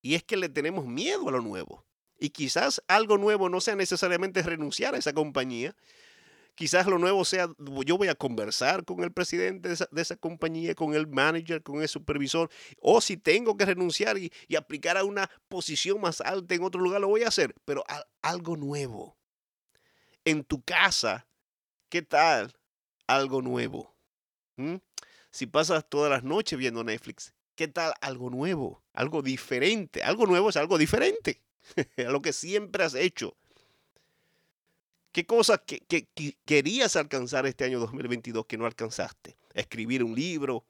Y 0.00 0.14
es 0.14 0.22
que 0.22 0.38
le 0.38 0.48
tenemos 0.48 0.86
miedo 0.86 1.28
a 1.28 1.32
lo 1.32 1.42
nuevo. 1.42 1.85
Y 2.18 2.30
quizás 2.30 2.82
algo 2.88 3.18
nuevo 3.18 3.48
no 3.48 3.60
sea 3.60 3.76
necesariamente 3.76 4.42
renunciar 4.42 4.94
a 4.94 4.98
esa 4.98 5.12
compañía. 5.12 5.76
Quizás 6.54 6.86
lo 6.86 6.98
nuevo 6.98 7.22
sea, 7.26 7.48
yo 7.84 7.98
voy 7.98 8.08
a 8.08 8.14
conversar 8.14 8.86
con 8.86 9.04
el 9.04 9.12
presidente 9.12 9.68
de 9.68 10.02
esa, 10.02 10.16
compañía, 10.16 10.74
con 10.74 10.94
el 10.94 11.06
manager, 11.06 11.62
con 11.62 11.82
el 11.82 11.88
supervisor, 11.88 12.50
o 12.80 13.02
si 13.02 13.18
tengo 13.18 13.58
que 13.58 13.66
renunciar 13.66 14.16
y, 14.16 14.32
aplicar 14.56 14.96
a 14.96 15.04
una 15.04 15.30
posición 15.48 16.00
más 16.00 16.22
alta 16.22 16.54
en 16.54 16.62
otro 16.62 16.80
lugar, 16.80 17.02
lo 17.02 17.08
voy 17.08 17.24
a 17.24 17.28
hacer, 17.28 17.54
pero 17.66 17.84
algo 18.22 18.56
nuevo. 18.56 19.18
En 20.24 20.44
tu 20.44 20.62
casa, 20.62 21.28
¿qué 21.90 22.00
tal? 22.00 22.54
Algo 23.06 23.42
nuevo. 23.42 23.94
¿Mm? 24.56 24.76
Si 25.30 25.46
pasas 25.46 25.86
todas 25.86 26.10
las 26.10 26.24
noches 26.24 26.58
viendo 26.58 26.82
Netflix, 26.82 27.34
¿qué 27.54 27.68
tal 27.68 27.92
algo 28.00 28.30
nuevo? 28.30 28.82
Algo 28.94 29.20
diferente. 29.20 30.02
Algo 30.02 30.24
nuevo 30.24 30.48
es 30.48 30.56
algo 30.56 30.78
diferente 30.78 31.45
a 31.98 32.10
lo 32.10 32.22
que 32.22 32.32
siempre 32.32 32.84
has 32.84 32.94
hecho. 32.94 33.36
¿Qué 35.12 35.24
cosas 35.24 35.60
que, 35.66 35.80
querías 36.44 36.94
alcanzar 36.94 37.46
este 37.46 37.64
año 37.64 37.80
2022 37.80 38.44
que 38.44 38.58
no 38.58 38.66
alcanzaste? 38.66 39.38
Escribir 39.54 40.04
un 40.04 40.14
libro, 40.14 40.66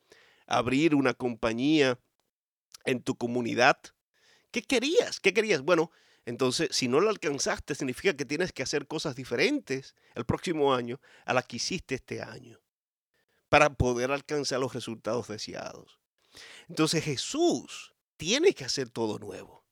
abrir 0.46 0.94
una 0.94 1.14
compañía 1.14 1.98
en 2.84 3.02
tu 3.02 3.16
comunidad. 3.16 3.76
¿Qué 4.52 4.62
querías? 4.62 5.18
¿Qué 5.18 5.34
querías? 5.34 5.62
Bueno, 5.62 5.90
entonces, 6.26 6.68
si 6.70 6.86
no 6.86 7.00
lo 7.00 7.10
alcanzaste, 7.10 7.74
significa 7.74 8.16
que 8.16 8.24
tienes 8.24 8.52
que 8.52 8.62
hacer 8.62 8.86
cosas 8.86 9.16
diferentes 9.16 9.96
el 10.14 10.24
próximo 10.24 10.72
año 10.74 11.00
a 11.24 11.34
las 11.34 11.46
que 11.46 11.56
hiciste 11.56 11.96
este 11.96 12.22
año 12.22 12.60
para 13.48 13.74
poder 13.74 14.12
alcanzar 14.12 14.60
los 14.60 14.74
resultados 14.74 15.26
deseados. 15.26 15.98
Entonces, 16.68 17.02
Jesús 17.02 17.94
tiene 18.16 18.52
que 18.54 18.64
hacer 18.64 18.90
todo 18.90 19.18
nuevo, 19.18 19.64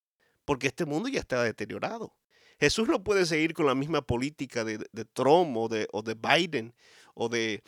porque 0.44 0.68
este 0.68 0.84
mundo 0.84 1.08
ya 1.08 1.20
está 1.20 1.42
deteriorado. 1.42 2.14
Jesús 2.60 2.88
no 2.88 3.02
puede 3.02 3.26
seguir 3.26 3.52
con 3.52 3.66
la 3.66 3.74
misma 3.74 4.02
política 4.02 4.64
de, 4.64 4.78
Trump 5.12 5.56
o 5.56 5.68
de, 5.68 5.88
o 5.92 6.02
de 6.02 6.14
Biden 6.14 6.72
o 7.14 7.28
de 7.28 7.54
eh, 7.54 7.62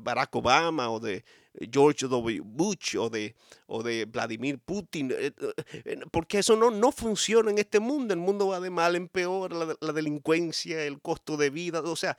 Barack 0.00 0.34
Obama 0.36 0.90
o 0.90 1.00
de 1.00 1.24
George 1.72 2.06
W. 2.06 2.42
Bush 2.44 2.96
o 2.96 3.08
de, 3.08 3.34
o 3.66 3.82
de 3.82 4.04
Vladimir 4.04 4.58
Putin, 4.58 5.10
eh, 5.10 5.32
eh, 5.72 6.00
porque 6.10 6.38
eso 6.38 6.56
no, 6.56 6.70
no 6.70 6.92
funciona 6.92 7.50
en 7.50 7.58
este 7.58 7.80
mundo. 7.80 8.12
El 8.12 8.20
mundo 8.20 8.48
va 8.48 8.60
de 8.60 8.70
mal 8.70 8.94
en 8.96 9.08
peor, 9.08 9.52
la, 9.52 9.76
la 9.80 9.92
delincuencia, 9.92 10.84
el 10.84 11.00
costo 11.00 11.36
de 11.36 11.50
vida. 11.50 11.80
O 11.80 11.96
sea, 11.96 12.16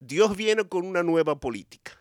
Dios 0.00 0.36
viene 0.36 0.66
con 0.68 0.86
una 0.86 1.02
nueva 1.02 1.38
política. 1.38 1.98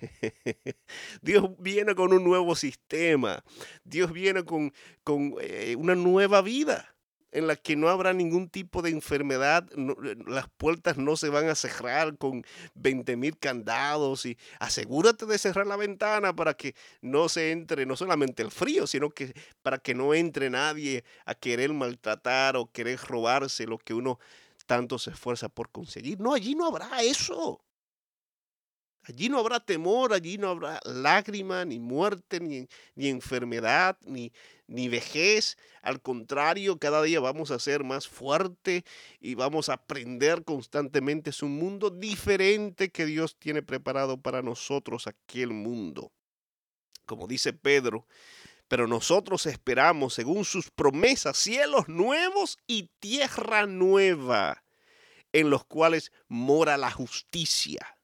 Dios 1.22 1.50
viene 1.58 1.94
con 1.94 2.12
un 2.12 2.24
nuevo 2.24 2.54
sistema. 2.54 3.42
Dios 3.84 4.12
viene 4.12 4.44
con, 4.44 4.72
con 5.04 5.34
una 5.76 5.94
nueva 5.94 6.42
vida 6.42 6.94
en 7.32 7.46
la 7.46 7.56
que 7.56 7.76
no 7.76 7.88
habrá 7.88 8.12
ningún 8.12 8.48
tipo 8.48 8.82
de 8.82 8.90
enfermedad, 8.90 9.68
eh, 9.76 10.16
las 10.26 10.48
puertas 10.56 10.96
no 10.96 11.16
se 11.16 11.28
van 11.28 11.48
a 11.48 11.54
cerrar 11.54 12.16
con 12.18 12.44
20 12.74 13.16
mil 13.16 13.38
candados 13.38 14.26
y 14.26 14.36
asegúrate 14.58 15.26
de 15.26 15.38
cerrar 15.38 15.66
la 15.66 15.76
ventana 15.76 16.34
para 16.34 16.54
que 16.54 16.74
no 17.00 17.28
se 17.28 17.52
entre 17.52 17.86
no 17.86 17.96
solamente 17.96 18.42
el 18.42 18.50
frío, 18.50 18.86
sino 18.86 19.10
que 19.10 19.32
para 19.62 19.78
que 19.78 19.94
no 19.94 20.14
entre 20.14 20.50
nadie 20.50 21.04
a 21.24 21.34
querer 21.34 21.72
maltratar 21.72 22.56
o 22.56 22.70
querer 22.70 22.98
robarse 22.98 23.66
lo 23.66 23.78
que 23.78 23.94
uno 23.94 24.18
tanto 24.66 24.98
se 24.98 25.10
esfuerza 25.10 25.48
por 25.48 25.70
conseguir. 25.70 26.20
No, 26.20 26.34
allí 26.34 26.54
no 26.54 26.66
habrá 26.66 27.02
eso. 27.02 27.60
Allí 29.10 29.28
no 29.28 29.40
habrá 29.40 29.58
temor, 29.58 30.12
allí 30.12 30.38
no 30.38 30.48
habrá 30.50 30.78
lágrima, 30.84 31.64
ni 31.64 31.80
muerte, 31.80 32.38
ni, 32.38 32.68
ni 32.94 33.08
enfermedad, 33.08 33.98
ni, 34.02 34.32
ni 34.68 34.88
vejez. 34.88 35.56
Al 35.82 36.00
contrario, 36.00 36.78
cada 36.78 37.02
día 37.02 37.18
vamos 37.18 37.50
a 37.50 37.58
ser 37.58 37.82
más 37.82 38.06
fuerte 38.06 38.84
y 39.18 39.34
vamos 39.34 39.68
a 39.68 39.74
aprender 39.74 40.44
constantemente. 40.44 41.30
Es 41.30 41.42
un 41.42 41.56
mundo 41.56 41.90
diferente 41.90 42.90
que 42.90 43.04
Dios 43.04 43.36
tiene 43.36 43.62
preparado 43.62 44.16
para 44.16 44.42
nosotros, 44.42 45.08
aquel 45.08 45.48
mundo. 45.48 46.12
Como 47.04 47.26
dice 47.26 47.52
Pedro, 47.52 48.06
pero 48.68 48.86
nosotros 48.86 49.46
esperamos, 49.46 50.14
según 50.14 50.44
sus 50.44 50.70
promesas, 50.70 51.36
cielos 51.36 51.88
nuevos 51.88 52.58
y 52.68 52.90
tierra 53.00 53.66
nueva, 53.66 54.62
en 55.32 55.50
los 55.50 55.64
cuales 55.64 56.12
mora 56.28 56.76
la 56.76 56.92
justicia. 56.92 57.96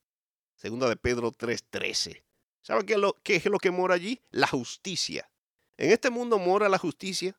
Segunda 0.66 0.88
de 0.88 0.96
Pedro 0.96 1.30
3:13. 1.30 2.24
¿Sabe 2.60 2.84
qué 2.84 3.00
qué 3.22 3.36
es 3.36 3.44
lo 3.44 3.58
que 3.58 3.70
mora 3.70 3.94
allí? 3.94 4.20
La 4.32 4.48
justicia. 4.48 5.30
En 5.76 5.92
este 5.92 6.10
mundo 6.10 6.40
mora 6.40 6.68
la 6.68 6.76
justicia. 6.76 7.36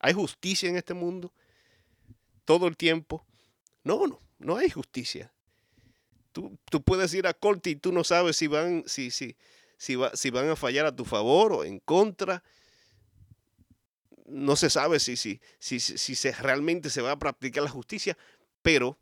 ¿Hay 0.00 0.12
justicia 0.12 0.68
en 0.68 0.74
este 0.74 0.92
mundo? 0.92 1.32
Todo 2.44 2.66
el 2.66 2.76
tiempo. 2.76 3.24
No, 3.84 4.08
no, 4.08 4.18
no 4.40 4.56
hay 4.56 4.70
justicia. 4.70 5.32
Tú, 6.32 6.58
tú 6.68 6.82
puedes 6.82 7.14
ir 7.14 7.28
a 7.28 7.32
corte 7.32 7.70
y 7.70 7.76
tú 7.76 7.92
no 7.92 8.02
sabes 8.02 8.36
si 8.36 8.48
van, 8.48 8.82
si, 8.88 9.12
si, 9.12 9.36
si, 9.76 9.94
va, 9.94 10.10
si 10.16 10.30
van 10.30 10.48
a 10.48 10.56
fallar 10.56 10.86
a 10.86 10.96
tu 10.96 11.04
favor 11.04 11.52
o 11.52 11.62
en 11.62 11.78
contra. 11.78 12.42
No 14.26 14.56
se 14.56 14.68
sabe 14.68 14.98
si, 14.98 15.16
si, 15.16 15.40
si, 15.60 15.78
si 15.78 16.16
se, 16.16 16.32
realmente 16.32 16.90
se 16.90 17.02
va 17.02 17.12
a 17.12 17.18
practicar 17.20 17.62
la 17.62 17.70
justicia, 17.70 18.18
pero 18.62 18.98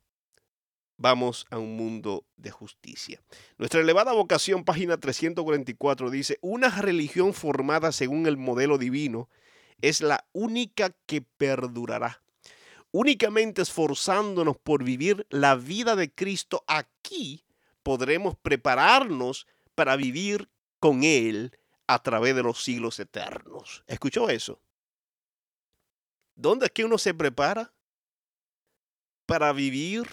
vamos 1.00 1.46
a 1.50 1.58
un 1.58 1.76
mundo 1.76 2.26
de 2.36 2.50
justicia. 2.50 3.22
Nuestra 3.56 3.80
elevada 3.80 4.12
vocación, 4.12 4.64
página 4.64 4.98
344, 4.98 6.10
dice, 6.10 6.38
una 6.42 6.68
religión 6.68 7.32
formada 7.32 7.90
según 7.90 8.26
el 8.26 8.36
modelo 8.36 8.76
divino 8.76 9.30
es 9.80 10.02
la 10.02 10.26
única 10.32 10.94
que 11.06 11.22
perdurará. 11.22 12.22
Únicamente 12.92 13.62
esforzándonos 13.62 14.58
por 14.58 14.84
vivir 14.84 15.26
la 15.30 15.54
vida 15.54 15.96
de 15.96 16.12
Cristo 16.12 16.64
aquí, 16.66 17.44
podremos 17.82 18.36
prepararnos 18.36 19.46
para 19.74 19.96
vivir 19.96 20.50
con 20.80 21.02
Él 21.02 21.56
a 21.86 22.02
través 22.02 22.34
de 22.34 22.42
los 22.42 22.62
siglos 22.62 23.00
eternos. 23.00 23.84
¿Escuchó 23.86 24.28
eso? 24.28 24.60
¿Dónde 26.34 26.66
es 26.66 26.72
que 26.72 26.84
uno 26.84 26.98
se 26.98 27.14
prepara 27.14 27.72
para 29.24 29.52
vivir 29.54 30.06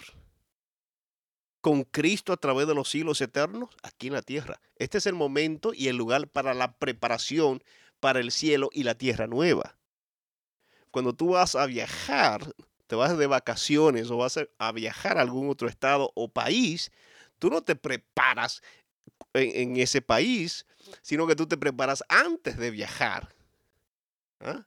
con 1.68 1.84
Cristo 1.84 2.32
a 2.32 2.38
través 2.38 2.66
de 2.66 2.74
los 2.74 2.88
siglos 2.88 3.20
eternos 3.20 3.68
aquí 3.82 4.06
en 4.06 4.14
la 4.14 4.22
tierra. 4.22 4.58
Este 4.76 4.96
es 4.96 5.04
el 5.04 5.12
momento 5.12 5.74
y 5.74 5.88
el 5.88 5.96
lugar 5.96 6.26
para 6.26 6.54
la 6.54 6.72
preparación 6.78 7.62
para 8.00 8.20
el 8.20 8.30
cielo 8.30 8.70
y 8.72 8.84
la 8.84 8.94
tierra 8.94 9.26
nueva. 9.26 9.76
Cuando 10.90 11.12
tú 11.12 11.32
vas 11.32 11.56
a 11.56 11.66
viajar, 11.66 12.54
te 12.86 12.96
vas 12.96 13.18
de 13.18 13.26
vacaciones 13.26 14.10
o 14.10 14.16
vas 14.16 14.40
a 14.56 14.72
viajar 14.72 15.18
a 15.18 15.20
algún 15.20 15.50
otro 15.50 15.68
estado 15.68 16.10
o 16.14 16.28
país, 16.28 16.90
tú 17.38 17.50
no 17.50 17.60
te 17.60 17.76
preparas 17.76 18.62
en, 19.34 19.76
ese 19.76 20.00
país, 20.00 20.64
sino 21.02 21.26
que 21.26 21.36
tú 21.36 21.46
te 21.46 21.58
preparas 21.58 22.02
antes 22.08 22.56
de 22.56 22.70
viajar. 22.70 23.34
¿ah? 24.40 24.66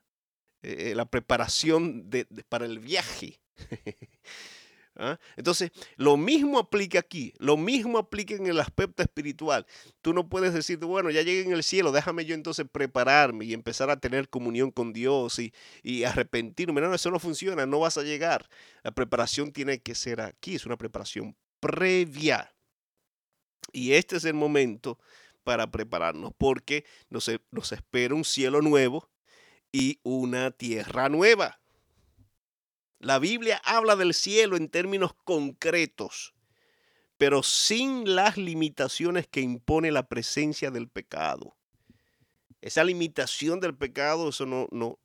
Eh, 0.62 0.90
eh, 0.90 0.94
la 0.94 1.06
preparación 1.06 2.08
para 2.48 2.64
el 2.64 2.78
viaje. 2.78 3.40
¿ah? 5.02 5.18
Entonces, 5.36 5.70
lo 5.96 6.16
mismo 6.16 6.58
aplica 6.58 7.00
aquí, 7.00 7.34
lo 7.38 7.56
mismo 7.56 7.98
aplica 7.98 8.34
en 8.34 8.46
el 8.46 8.60
aspecto 8.60 9.02
espiritual. 9.02 9.66
Tú 10.00 10.14
no 10.14 10.28
puedes 10.28 10.54
decir, 10.54 10.78
bueno, 10.78 11.10
ya 11.10 11.22
llegué 11.22 11.42
en 11.42 11.52
el 11.52 11.62
cielo, 11.62 11.92
déjame 11.92 12.24
yo 12.24 12.34
entonces 12.34 12.66
prepararme 12.70 13.44
y 13.44 13.52
empezar 13.52 13.90
a 13.90 13.98
tener 13.98 14.28
comunión 14.28 14.70
con 14.70 14.92
Dios 14.92 15.38
y, 15.38 15.52
y 15.82 16.04
arrepentirme. 16.04 16.80
No, 16.80 16.94
eso 16.94 17.10
no 17.10 17.18
funciona, 17.18 17.66
no 17.66 17.80
vas 17.80 17.98
a 17.98 18.02
llegar. 18.02 18.48
La 18.82 18.92
preparación 18.92 19.52
tiene 19.52 19.80
que 19.80 19.94
ser 19.94 20.20
aquí, 20.20 20.54
es 20.54 20.66
una 20.66 20.76
preparación 20.76 21.36
previa. 21.60 22.54
Y 23.72 23.92
este 23.92 24.16
es 24.16 24.24
el 24.24 24.34
momento 24.34 24.98
para 25.44 25.70
prepararnos, 25.70 26.32
porque 26.38 26.84
nos, 27.08 27.30
nos 27.50 27.72
espera 27.72 28.14
un 28.14 28.24
cielo 28.24 28.62
nuevo 28.62 29.10
y 29.72 29.98
una 30.02 30.50
tierra 30.50 31.08
nueva. 31.08 31.61
La 33.02 33.18
Biblia 33.18 33.60
habla 33.64 33.96
del 33.96 34.14
cielo 34.14 34.56
en 34.56 34.68
términos 34.68 35.12
concretos, 35.24 36.34
pero 37.18 37.42
sin 37.42 38.14
las 38.14 38.36
limitaciones 38.36 39.26
que 39.26 39.40
impone 39.40 39.90
la 39.90 40.06
presencia 40.06 40.70
del 40.70 40.88
pecado. 40.88 41.56
Esa 42.60 42.84
limitación 42.84 43.58
del 43.58 43.74
pecado, 43.74 44.28
eso 44.28 44.46
no, 44.46 44.68
no, 44.70 45.00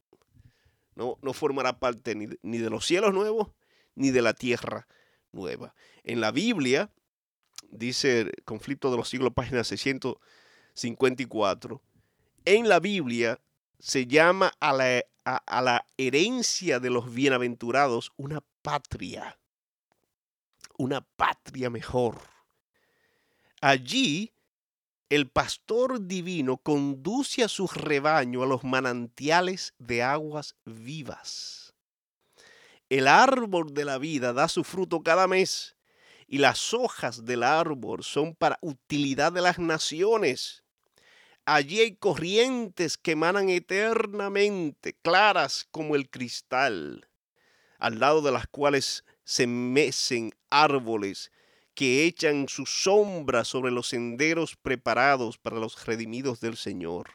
no, 0.93 1.17
no 1.23 1.33
formará 1.33 1.79
parte 1.79 2.13
ni 2.13 2.27
ni 2.43 2.59
de 2.59 2.69
los 2.69 2.85
cielos 2.85 3.15
nuevos 3.15 3.49
ni 3.95 4.11
de 4.11 4.21
la 4.21 4.35
tierra 4.35 4.87
nueva. 5.31 5.73
En 6.03 6.21
la 6.21 6.29
Biblia, 6.29 6.91
dice 7.71 8.31
conflicto 8.45 8.91
de 8.91 8.97
los 8.97 9.09
siglos, 9.09 9.33
página 9.33 9.63
654, 9.63 11.81
en 12.45 12.69
la 12.69 12.79
Biblia 12.79 13.41
se 13.79 14.07
llama 14.07 14.53
a 14.59 14.73
la 14.73 15.03
a, 15.27 15.61
la 15.61 15.85
herencia 15.97 16.79
de 16.79 16.89
los 16.89 17.13
bienaventurados 17.13 18.13
una 18.15 18.41
patria, 18.61 19.37
una 20.77 21.01
patria 21.01 21.69
mejor. 21.69 22.21
Allí 23.59 24.31
el 25.09 25.29
pastor 25.29 26.05
divino 26.07 26.57
conduce 26.57 27.43
a 27.43 27.47
su 27.47 27.67
rebaño 27.67 28.43
a 28.43 28.45
los 28.45 28.63
manantiales 28.63 29.73
de 29.79 30.03
aguas 30.03 30.55
vivas. 30.65 31.73
El 32.89 33.07
árbol 33.07 33.73
de 33.73 33.83
la 33.83 33.97
vida 33.97 34.31
da 34.31 34.47
su 34.47 34.63
fruto 34.63 35.01
cada 35.01 35.27
mes 35.27 35.75
y 36.25 36.37
las 36.37 36.73
hojas 36.73 37.25
del 37.25 37.43
árbol 37.43 38.03
son 38.03 38.33
para 38.33 38.59
utilidad 38.61 39.33
de 39.33 39.41
las 39.41 39.59
naciones. 39.59 40.63
Allí 41.49 41.79
hay 41.79 41.95
corrientes 41.95 42.97
que 42.97 43.11
emanan 43.11 43.47
eternamente, 43.47 44.97
claras 45.01 45.65
como 45.71 45.95
el 45.95 46.09
cristal, 46.09 47.07
al 47.79 48.01
lado 48.01 48.21
de 48.21 48.33
las 48.33 48.47
cuales 48.47 49.05
se 49.23 49.47
mecen 49.47 50.33
árboles 50.49 51.31
que 51.73 52.03
echan 52.03 52.49
su 52.49 52.65
sombra 52.65 53.45
sobre 53.45 53.71
los 53.71 53.87
senderos 53.87 54.57
preparados 54.57 55.37
para 55.37 55.57
los 55.57 55.85
redimidos 55.85 56.41
del 56.41 56.57
Señor. 56.57 57.11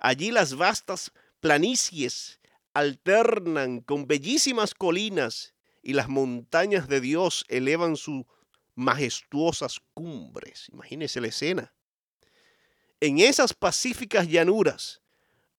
Allí 0.00 0.32
las 0.32 0.56
vastas 0.56 1.12
planicies 1.38 2.40
alternan 2.72 3.82
con 3.82 4.08
bellísimas 4.08 4.74
colinas 4.74 5.54
y 5.80 5.92
las 5.92 6.08
montañas 6.08 6.88
de 6.88 7.00
Dios 7.00 7.44
elevan 7.46 7.94
sus 7.94 8.24
majestuosas 8.74 9.80
cumbres. 9.94 10.66
Imagínese 10.72 11.20
la 11.20 11.28
escena. 11.28 11.73
En 13.04 13.18
esas 13.18 13.52
pacíficas 13.52 14.28
llanuras, 14.28 15.02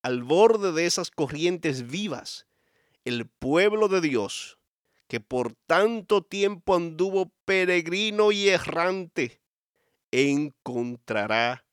al 0.01 0.23
borde 0.23 0.71
de 0.71 0.88
esas 0.88 1.12
corrientes 1.12 1.86
vivas, 1.86 2.47
el 3.03 3.27
pueblo 3.27 3.88
de 3.88 4.01
Dios, 4.01 4.58
que 5.08 5.19
por 5.19 5.53
tanto 5.67 6.23
tiempo 6.23 6.73
anduvo 6.73 7.31
peregrino 7.45 8.31
y 8.31 8.49
errante, 8.49 9.43
encontrará 10.10 11.63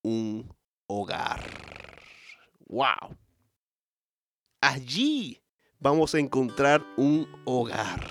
un 0.00 0.56
hogar. 0.86 1.44
¡Wow! 2.68 3.14
Allí 4.62 5.42
vamos 5.80 6.14
a 6.14 6.18
encontrar 6.18 6.82
un 6.96 7.28
hogar. 7.44 8.10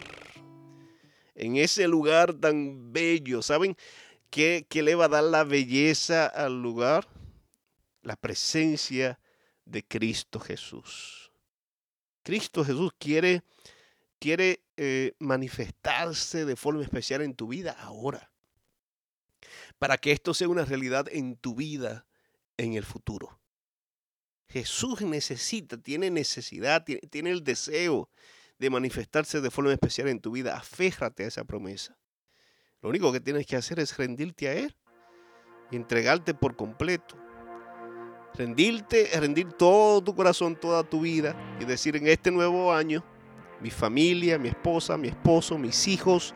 En 1.34 1.56
ese 1.56 1.88
lugar 1.88 2.36
tan 2.36 2.94
bello, 2.94 3.42
¿saben 3.42 3.76
qué, 4.30 4.66
le 4.74 4.96
va 4.96 5.06
a 5.06 5.10
dar 5.10 5.24
la 5.24 5.44
belleza 5.44 6.28
al 6.28 6.62
lugar? 6.62 7.08
La 8.02 8.16
presencia 8.16 9.20
de 9.66 9.86
Cristo 9.86 10.40
Jesús. 10.40 11.32
Cristo 12.24 12.64
Jesús 12.64 12.92
quiere, 12.98 13.44
quiere 14.20 14.64
eh, 14.78 15.14
manifestarse 15.20 16.46
de 16.46 16.56
forma 16.56 16.84
especial 16.84 17.22
en 17.22 17.36
tu 17.36 17.48
vida 17.48 17.72
ahora. 17.80 18.32
Para 19.78 19.98
que 19.98 20.12
esto 20.12 20.34
sea 20.34 20.50
una 20.50 20.66
realidad 20.66 21.08
en 21.12 21.36
tu 21.36 21.56
vida 21.56 22.06
en 22.58 22.74
el 22.74 22.84
futuro. 22.84 23.40
Jesús 24.50 25.02
necesita, 25.02 25.78
tiene 25.78 26.10
necesidad, 26.10 26.84
tiene, 26.84 27.30
el 27.30 27.44
deseo 27.44 28.10
de 28.58 28.70
manifestarse 28.70 29.42
de 29.42 29.52
forma 29.52 29.72
especial 29.72 30.08
en 30.08 30.20
tu 30.20 30.32
vida. 30.32 30.58
Aférrate 30.58 31.24
a 31.24 31.28
esa 31.28 31.44
promesa. 31.44 31.99
Lo 32.82 32.90
único 32.90 33.12
que 33.12 33.20
tienes 33.20 33.46
que 33.46 33.56
hacer 33.56 33.80
es 33.80 33.98
rendirte 33.98 34.48
a 34.48 34.54
Él 34.54 34.76
y 35.72 35.76
entregarte 35.76 36.34
por 36.34 36.56
completo. 36.56 37.16
Rendirte, 38.36 39.10
rendir 39.20 39.52
todo 39.54 40.02
tu 40.02 40.16
corazón, 40.16 40.56
toda 40.56 40.84
tu 40.84 41.02
vida 41.02 41.36
y 41.60 41.66
decir 41.66 41.96
en 41.96 42.08
este 42.08 42.32
nuevo 42.32 42.72
año, 42.74 43.04
mi 43.60 43.70
familia, 43.70 44.38
mi 44.38 44.50
esposa, 44.50 44.98
mi 44.98 45.10
esposo, 45.10 45.58
mis 45.58 45.88
hijos, 45.88 46.34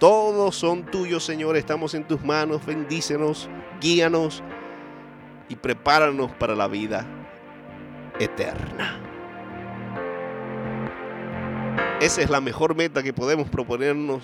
todos 0.00 0.56
son 0.56 0.86
tuyos, 0.86 1.22
Señor. 1.22 1.58
Estamos 1.58 1.92
en 1.92 2.08
tus 2.08 2.24
manos. 2.24 2.64
Bendícenos, 2.64 3.50
guíanos 3.82 4.42
y 5.50 5.56
prepáranos 5.56 6.32
para 6.32 6.54
la 6.54 6.66
vida 6.68 7.06
eterna. 8.18 8.98
Esa 12.00 12.22
es 12.22 12.30
la 12.30 12.40
mejor 12.40 12.74
meta 12.74 13.02
que 13.02 13.12
podemos 13.12 13.50
proponernos. 13.50 14.22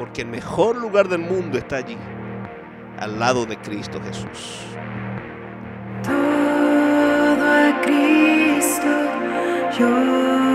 Porque 0.00 0.22
el 0.22 0.28
mejor 0.28 0.78
lugar 0.78 1.08
del 1.08 1.18
mundo 1.18 1.58
está 1.58 1.76
allí, 1.76 1.98
al 2.98 3.18
lado 3.18 3.44
de 3.44 3.58
Cristo 3.58 4.00
Jesús. 4.02 4.62
Todo 6.02 7.44
a 7.44 7.78
Cristo 7.82 8.86
yo 9.78 10.49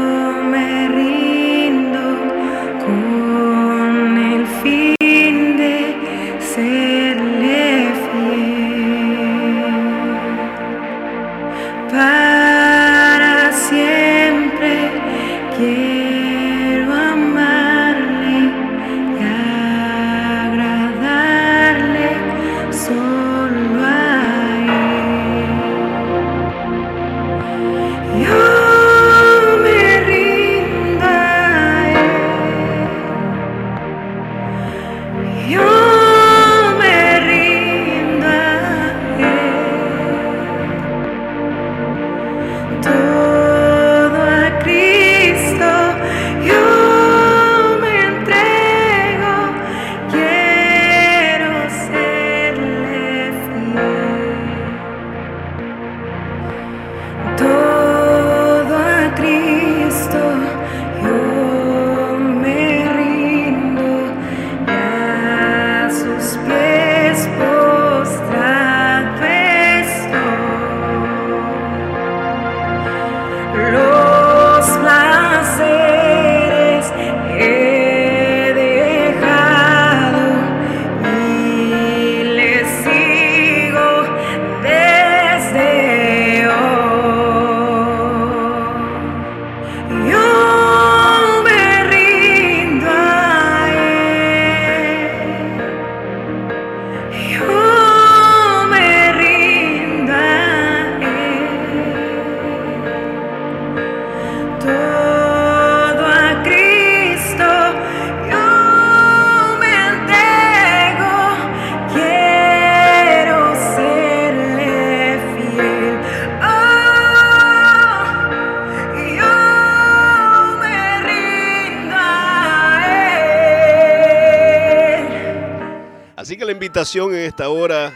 Así 126.36 126.40
que 126.42 126.46
la 126.48 126.52
invitación 126.52 127.14
en 127.16 127.22
esta 127.22 127.48
hora 127.48 127.96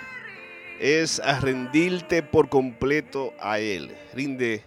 es 0.80 1.20
a 1.20 1.42
rendirte 1.42 2.24
por 2.24 2.48
completo 2.48 3.34
a 3.38 3.60
Él. 3.60 3.94
Rinde 4.14 4.64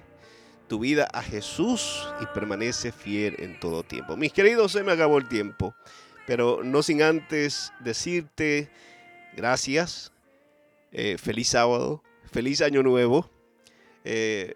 tu 0.68 0.80
vida 0.80 1.08
a 1.11 1.22
Jesús 1.22 2.06
y 2.20 2.26
permanece 2.35 2.92
fiel 2.92 3.35
en 3.38 3.58
todo 3.58 3.82
tiempo. 3.82 4.14
Mis 4.14 4.30
queridos, 4.35 4.72
se 4.72 4.82
me 4.82 4.92
acabó 4.92 5.16
el 5.16 5.26
tiempo, 5.26 5.74
pero 6.26 6.62
no 6.62 6.82
sin 6.82 7.00
antes 7.00 7.72
decirte 7.80 8.68
gracias, 9.35 10.12
eh, 10.92 11.16
feliz 11.16 11.48
sábado, 11.48 12.02
feliz 12.30 12.61
año 12.61 12.82
nuevo, 12.82 13.30
eh, 14.04 14.54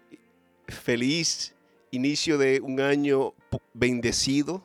feliz 0.67 1.55
inicio 1.89 2.37
de 2.37 2.59
un 2.61 2.81
año 2.81 3.33
bendecido. 3.73 4.63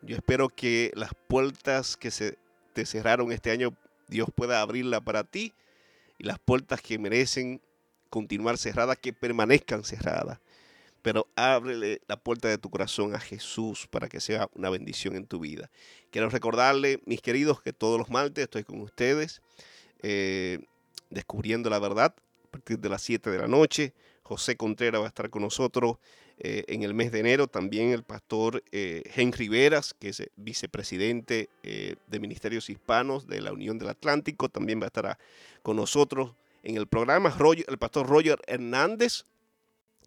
Yo 0.00 0.16
espero 0.16 0.48
que 0.48 0.90
las 0.94 1.10
puertas 1.28 1.98
que 1.98 2.10
se 2.10 2.38
te 2.72 2.86
cerraron 2.86 3.32
este 3.32 3.50
año, 3.50 3.76
Dios 4.10 4.28
pueda 4.34 4.60
abrirla 4.60 5.00
para 5.00 5.24
ti 5.24 5.54
y 6.18 6.24
las 6.24 6.38
puertas 6.38 6.82
que 6.82 6.98
merecen 6.98 7.62
continuar 8.10 8.58
cerradas, 8.58 8.98
que 8.98 9.12
permanezcan 9.12 9.84
cerradas. 9.84 10.40
pero 11.02 11.26
ábrele 11.34 12.02
la 12.08 12.18
puerta 12.18 12.46
de 12.48 12.58
tu 12.58 12.68
corazón 12.68 13.14
a 13.14 13.20
Jesús 13.20 13.86
para 13.86 14.06
que 14.10 14.20
sea 14.20 14.50
una 14.54 14.68
bendición 14.68 15.16
en 15.16 15.26
tu 15.26 15.40
vida. 15.40 15.70
Quiero 16.10 16.28
recordarle, 16.28 17.00
mis 17.06 17.22
queridos, 17.22 17.62
que 17.62 17.72
todos 17.72 17.98
los 17.98 18.10
martes 18.10 18.44
estoy 18.44 18.64
con 18.64 18.82
ustedes 18.82 19.40
eh, 20.02 20.58
descubriendo 21.08 21.70
la 21.70 21.78
verdad 21.78 22.14
a 22.44 22.50
partir 22.50 22.78
de 22.78 22.90
las 22.90 23.00
7 23.00 23.30
de 23.30 23.38
la 23.38 23.48
noche. 23.48 23.94
José 24.22 24.56
Contreras 24.56 25.00
va 25.00 25.06
a 25.06 25.08
estar 25.08 25.30
con 25.30 25.40
nosotros 25.40 25.96
eh, 26.42 26.64
en 26.68 26.82
el 26.84 26.94
mes 26.94 27.12
de 27.12 27.20
enero. 27.20 27.48
También 27.48 27.90
el 27.90 28.02
pastor 28.02 28.64
eh, 28.72 29.02
Henry 29.14 29.48
Veras, 29.48 29.92
que 29.92 30.08
es 30.08 30.22
vicepresidente 30.36 31.50
eh, 31.62 31.96
de 32.06 32.18
Ministerios 32.18 32.70
Hispanos 32.70 33.26
de 33.26 33.42
la 33.42 33.52
Unión 33.52 33.76
del 33.76 33.90
Atlántico, 33.90 34.48
también 34.48 34.80
va 34.80 34.84
a 34.84 34.86
estar 34.86 35.18
con 35.62 35.76
nosotros 35.76 36.32
en 36.62 36.78
el 36.78 36.86
programa. 36.86 37.34
El 37.68 37.76
pastor 37.76 38.08
Roger 38.08 38.38
Hernández, 38.46 39.26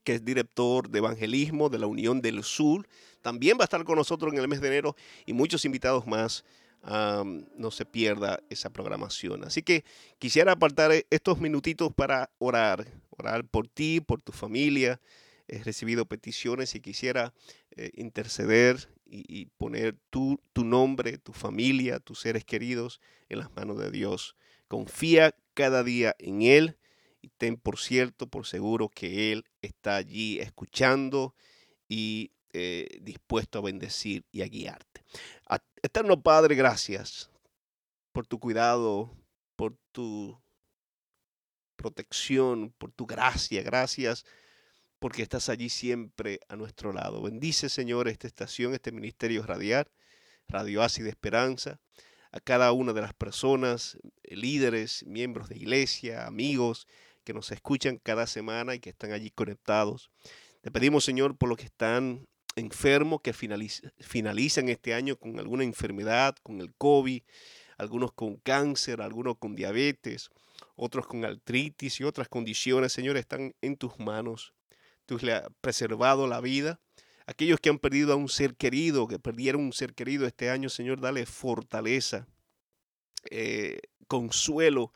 que 0.04 0.15
es 0.15 0.26
director 0.26 0.89
de 0.89 0.98
evangelismo 0.98 1.69
de 1.69 1.78
la 1.78 1.86
Unión 1.86 2.19
del 2.19 2.43
Sur, 2.43 2.88
también 3.22 3.60
va 3.60 3.62
a 3.62 3.65
estar 3.65 3.84
con 3.84 3.98
nosotros 3.98 4.34
en 4.34 4.39
el 4.39 4.48
mes 4.48 4.60
de 4.60 4.69
enero 4.69 4.96
y 5.28 5.34
muchos 5.34 5.65
invitados 5.65 6.08
más. 6.08 6.43
No 6.84 7.69
se 7.69 7.86
pierda 7.86 8.41
esa 8.50 8.72
programación. 8.72 9.43
Así 9.43 9.62
que 9.62 9.86
quisiera 10.17 10.54
apartar 10.54 10.91
eh, 10.91 11.06
estos 11.12 11.39
minutitos 11.39 11.93
para 11.93 12.32
orar, 12.39 12.88
orar 13.12 13.46
por 13.46 13.67
ti, 13.67 14.02
por 14.02 14.19
tu 14.19 14.32
familia. 14.32 15.00
He 15.54 15.63
recibido 15.63 16.08
peticiones 16.08 16.74
y 16.74 16.82
quisiera 16.82 17.32
eh, 17.76 17.92
interceder 17.94 18.89
y, 19.06 19.46
poner 19.58 19.96
tu, 20.10 20.39
nombre, 20.56 21.20
tu 21.20 21.34
familia, 21.34 22.00
tus 22.00 22.22
seres 22.22 22.44
queridos 22.44 23.00
en 23.30 23.38
las 23.38 23.56
manos 23.56 23.78
de 23.78 23.92
Dios. 23.92 24.36
Confía 24.68 25.36
cada 25.54 25.84
día 25.84 26.16
en 26.18 26.42
Él 26.42 26.80
y 27.22 27.28
ten 27.30 27.58
por 27.58 27.78
cierto, 27.78 28.26
por 28.26 28.48
seguro 28.48 28.89
que 28.89 29.32
Él 29.32 29.46
está 29.62 29.98
allí 29.98 30.39
escuchando 30.39 31.36
y 31.88 32.32
eh, 32.54 32.88
dispuesto 33.02 33.60
a 33.60 33.62
bendecir 33.62 34.26
y 34.32 34.42
a 34.42 34.48
guiarte. 34.48 35.04
Eterno 35.84 36.24
Padre, 36.24 36.56
gracias 36.56 37.30
por 38.12 38.26
tu 38.26 38.39
cuidado, 38.39 39.16
por 39.56 39.78
tu 39.92 40.42
protección, 41.76 42.74
por 42.80 42.92
tu 42.92 43.06
gracia. 43.06 43.62
Gracias 43.62 44.26
porque 45.04 45.22
estás 45.22 45.50
allí 45.50 45.68
siempre 45.68 46.39
a 46.48 46.56
nuestro 46.56 46.94
lado. 46.94 47.22
Bendice, 47.22 47.68
Señor, 47.68 48.08
esta 48.08 48.26
estación, 48.26 48.74
este 48.74 48.94
ministerio 48.94 49.44
radial, 49.44 49.92
Radio 50.48 50.82
Ácida 50.82 51.10
Esperanza, 51.10 51.82
a 52.32 52.39
cada 52.39 52.72
una 52.72 52.94
de 52.94 53.02
las 53.02 53.13
personas, 53.13 53.98
eh, 54.24 54.38
líderes, 54.38 55.04
miembros 55.06 55.50
de 55.50 55.58
iglesia, 55.58 56.26
amigos 56.26 56.88
que 57.26 57.34
nos 57.34 57.52
escuchan 57.52 57.98
cada 57.98 58.28
semana 58.28 58.76
y 58.76 58.80
que 58.80 58.92
están 58.92 59.12
allí 59.12 59.30
conectados. 59.30 60.10
Te 60.62 60.72
pedimos, 60.72 61.04
Señor, 61.04 61.36
por 61.36 61.50
los 61.50 61.58
que 61.58 61.66
están 61.66 62.26
enfermos, 62.56 63.20
que 63.20 63.34
finaliz- 63.34 63.92
finalizan 64.00 64.70
este 64.70 64.94
año 64.94 65.18
con 65.18 65.38
alguna 65.38 65.66
enfermedad, 65.66 66.38
con 66.44 66.62
el 66.62 66.74
COVID, 66.76 67.24
algunos 67.78 68.13
con 68.13 68.38
cáncer, 68.38 69.02
algunos 69.02 69.38
con 69.38 69.54
diabetes, 69.54 70.30
otros 70.78 71.08
con 71.08 71.26
artritis 71.26 72.00
y 72.00 72.06
otras 72.06 72.30
condiciones, 72.30 72.94
Señor, 72.94 73.18
están 73.18 73.54
en 73.60 73.76
tus 73.76 74.00
manos. 74.00 74.54
Tú 75.06 75.18
le 75.22 75.34
has 75.34 75.44
preservado 75.62 76.28
la 76.28 76.42
vida. 76.42 76.80
Aquellos 77.26 77.60
que 77.60 77.70
han 77.70 77.80
perdido 77.80 78.13
a 78.13 78.16
un 78.16 78.30
ser 78.30 78.56
querido, 78.56 79.08
que 79.08 79.20
perdieron 79.20 79.62
un 79.62 79.74
ser 79.74 79.94
querido 79.94 80.28
este 80.28 80.50
año, 80.50 80.70
Señor, 80.70 81.00
dale 81.00 81.26
fortaleza, 81.26 82.28
eh, 83.30 83.80
consuelo 84.08 84.92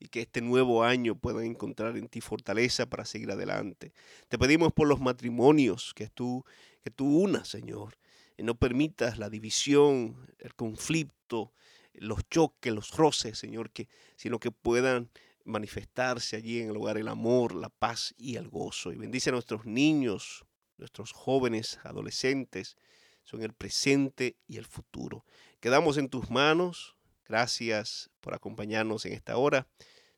y 0.00 0.08
que 0.08 0.20
este 0.20 0.40
nuevo 0.40 0.84
año 0.84 1.16
puedan 1.16 1.44
encontrar 1.44 1.96
en 1.96 2.08
ti 2.08 2.20
fortaleza 2.20 2.86
para 2.86 3.04
seguir 3.04 3.30
adelante. 3.30 3.92
Te 4.28 4.38
pedimos 4.38 4.72
por 4.72 4.88
los 4.88 5.00
matrimonios 5.00 5.92
que 5.94 6.08
tú, 6.08 6.44
que 6.82 6.90
tú 6.90 7.20
unas, 7.20 7.48
Señor, 7.48 7.98
y 8.36 8.42
no 8.42 8.56
permitas 8.56 9.18
la 9.18 9.30
división, 9.30 10.28
el 10.38 10.54
conflicto, 10.54 11.52
los 11.94 12.28
choques, 12.28 12.72
los 12.72 12.96
roces, 12.96 13.38
Señor, 13.38 13.70
que, 13.70 13.88
sino 14.16 14.38
que 14.38 14.52
puedan 14.52 15.10
manifestarse 15.48 16.36
allí 16.36 16.60
en 16.60 16.68
el 16.68 16.74
lugar 16.74 16.98
el 16.98 17.08
amor, 17.08 17.54
la 17.54 17.70
paz 17.70 18.14
y 18.16 18.36
el 18.36 18.48
gozo. 18.48 18.92
Y 18.92 18.96
bendice 18.96 19.30
a 19.30 19.32
nuestros 19.32 19.64
niños, 19.64 20.44
nuestros 20.76 21.12
jóvenes, 21.12 21.80
adolescentes, 21.82 22.76
son 23.24 23.42
el 23.42 23.52
presente 23.52 24.36
y 24.46 24.56
el 24.56 24.64
futuro. 24.64 25.24
Quedamos 25.60 25.98
en 25.98 26.08
tus 26.08 26.30
manos. 26.30 26.96
Gracias 27.26 28.10
por 28.20 28.34
acompañarnos 28.34 29.04
en 29.04 29.12
esta 29.12 29.36
hora. 29.36 29.66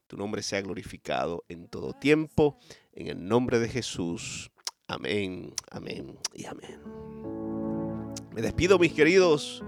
Tu 0.06 0.16
nombre 0.16 0.42
sea 0.42 0.60
glorificado 0.60 1.44
en 1.48 1.66
todo 1.68 1.92
tiempo. 1.92 2.58
En 2.92 3.08
el 3.08 3.26
nombre 3.26 3.58
de 3.58 3.68
Jesús. 3.68 4.50
Amén, 4.86 5.54
amén 5.70 6.18
y 6.34 6.44
amén. 6.46 6.80
Me 8.32 8.42
despido, 8.42 8.78
mis 8.78 8.92
queridos. 8.92 9.62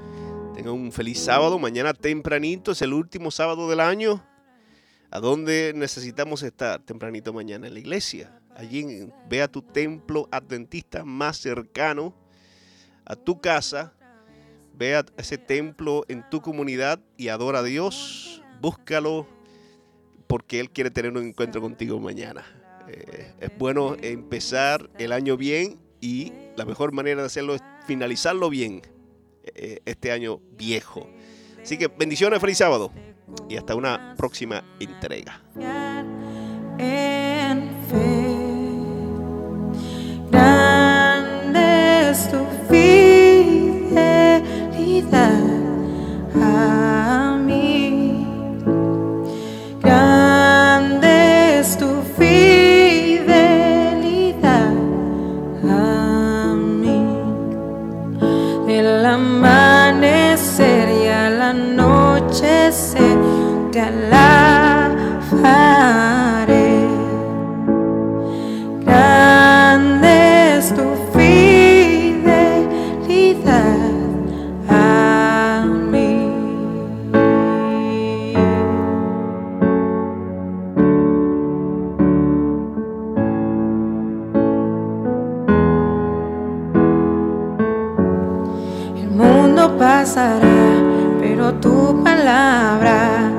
Tengan 0.55 0.75
un 0.75 0.93
feliz 0.93 1.19
sábado. 1.19 1.59
Mañana 1.59 1.95
tempranito 1.95 2.73
es 2.73 2.83
el 2.83 2.93
último 2.93 3.31
sábado 3.31 3.69
del 3.69 3.81
año. 3.81 4.25
¿A 5.13 5.21
dónde 5.21 5.75
necesitamos 5.77 6.43
estar 6.43 6.81
tempranito 6.81 7.35
mañana? 7.35 7.67
En 7.67 7.75
la 7.75 7.81
iglesia. 7.81 8.41
Allí 8.57 9.11
ve 9.29 9.43
a 9.43 9.49
tu 9.49 9.61
templo 9.61 10.27
adventista 10.33 11.05
más 11.05 11.37
cercano, 11.37 12.15
a 13.05 13.15
tu 13.15 13.39
casa. 13.39 13.93
Ve 14.75 14.97
a 14.97 15.05
ese 15.19 15.37
templo 15.37 16.07
en 16.09 16.25
tu 16.31 16.41
comunidad 16.41 16.99
y 17.19 17.29
adora 17.29 17.59
a 17.59 17.63
Dios. 17.63 18.43
Búscalo 18.63 19.27
porque 20.29 20.61
Él 20.61 20.71
quiere 20.71 20.91
tener 20.91 21.13
un 21.13 21.27
encuentro 21.27 21.61
contigo 21.61 22.01
mañana. 22.01 22.43
Eh, 22.89 23.35
es 23.39 23.59
bueno 23.59 23.97
empezar 24.01 24.89
el 24.97 25.13
año 25.13 25.37
bien 25.37 25.79
y 26.01 26.33
la 26.57 26.65
mejor 26.65 26.93
manera 26.93 27.21
de 27.21 27.27
hacerlo 27.27 27.55
es 27.55 27.61
finalizarlo 27.87 28.49
bien 28.49 28.81
eh, 29.45 29.81
este 29.85 30.11
año 30.11 30.41
viejo. 30.57 31.07
Así 31.63 31.77
que 31.77 31.89
bendiciones, 31.89 32.41
feliz 32.41 32.57
sábado 32.57 32.91
y 33.49 33.57
hasta 33.57 33.75
una 33.75 34.15
próxima 34.17 34.63
entrega. 34.81 35.41
Pero 90.15 91.55
tu 91.55 92.03
palabra 92.05 93.31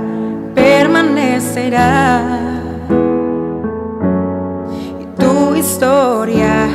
permanecerá. 0.55 2.21
Y 5.01 5.05
tu 5.19 5.55
historia 5.55 6.67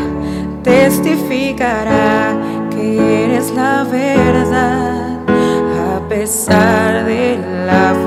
testificará 0.63 2.37
que 2.71 3.25
eres 3.25 3.51
la 3.53 3.83
verdad, 3.85 5.19
a 5.97 6.09
pesar 6.09 7.05
de 7.05 7.39
la. 7.67 7.98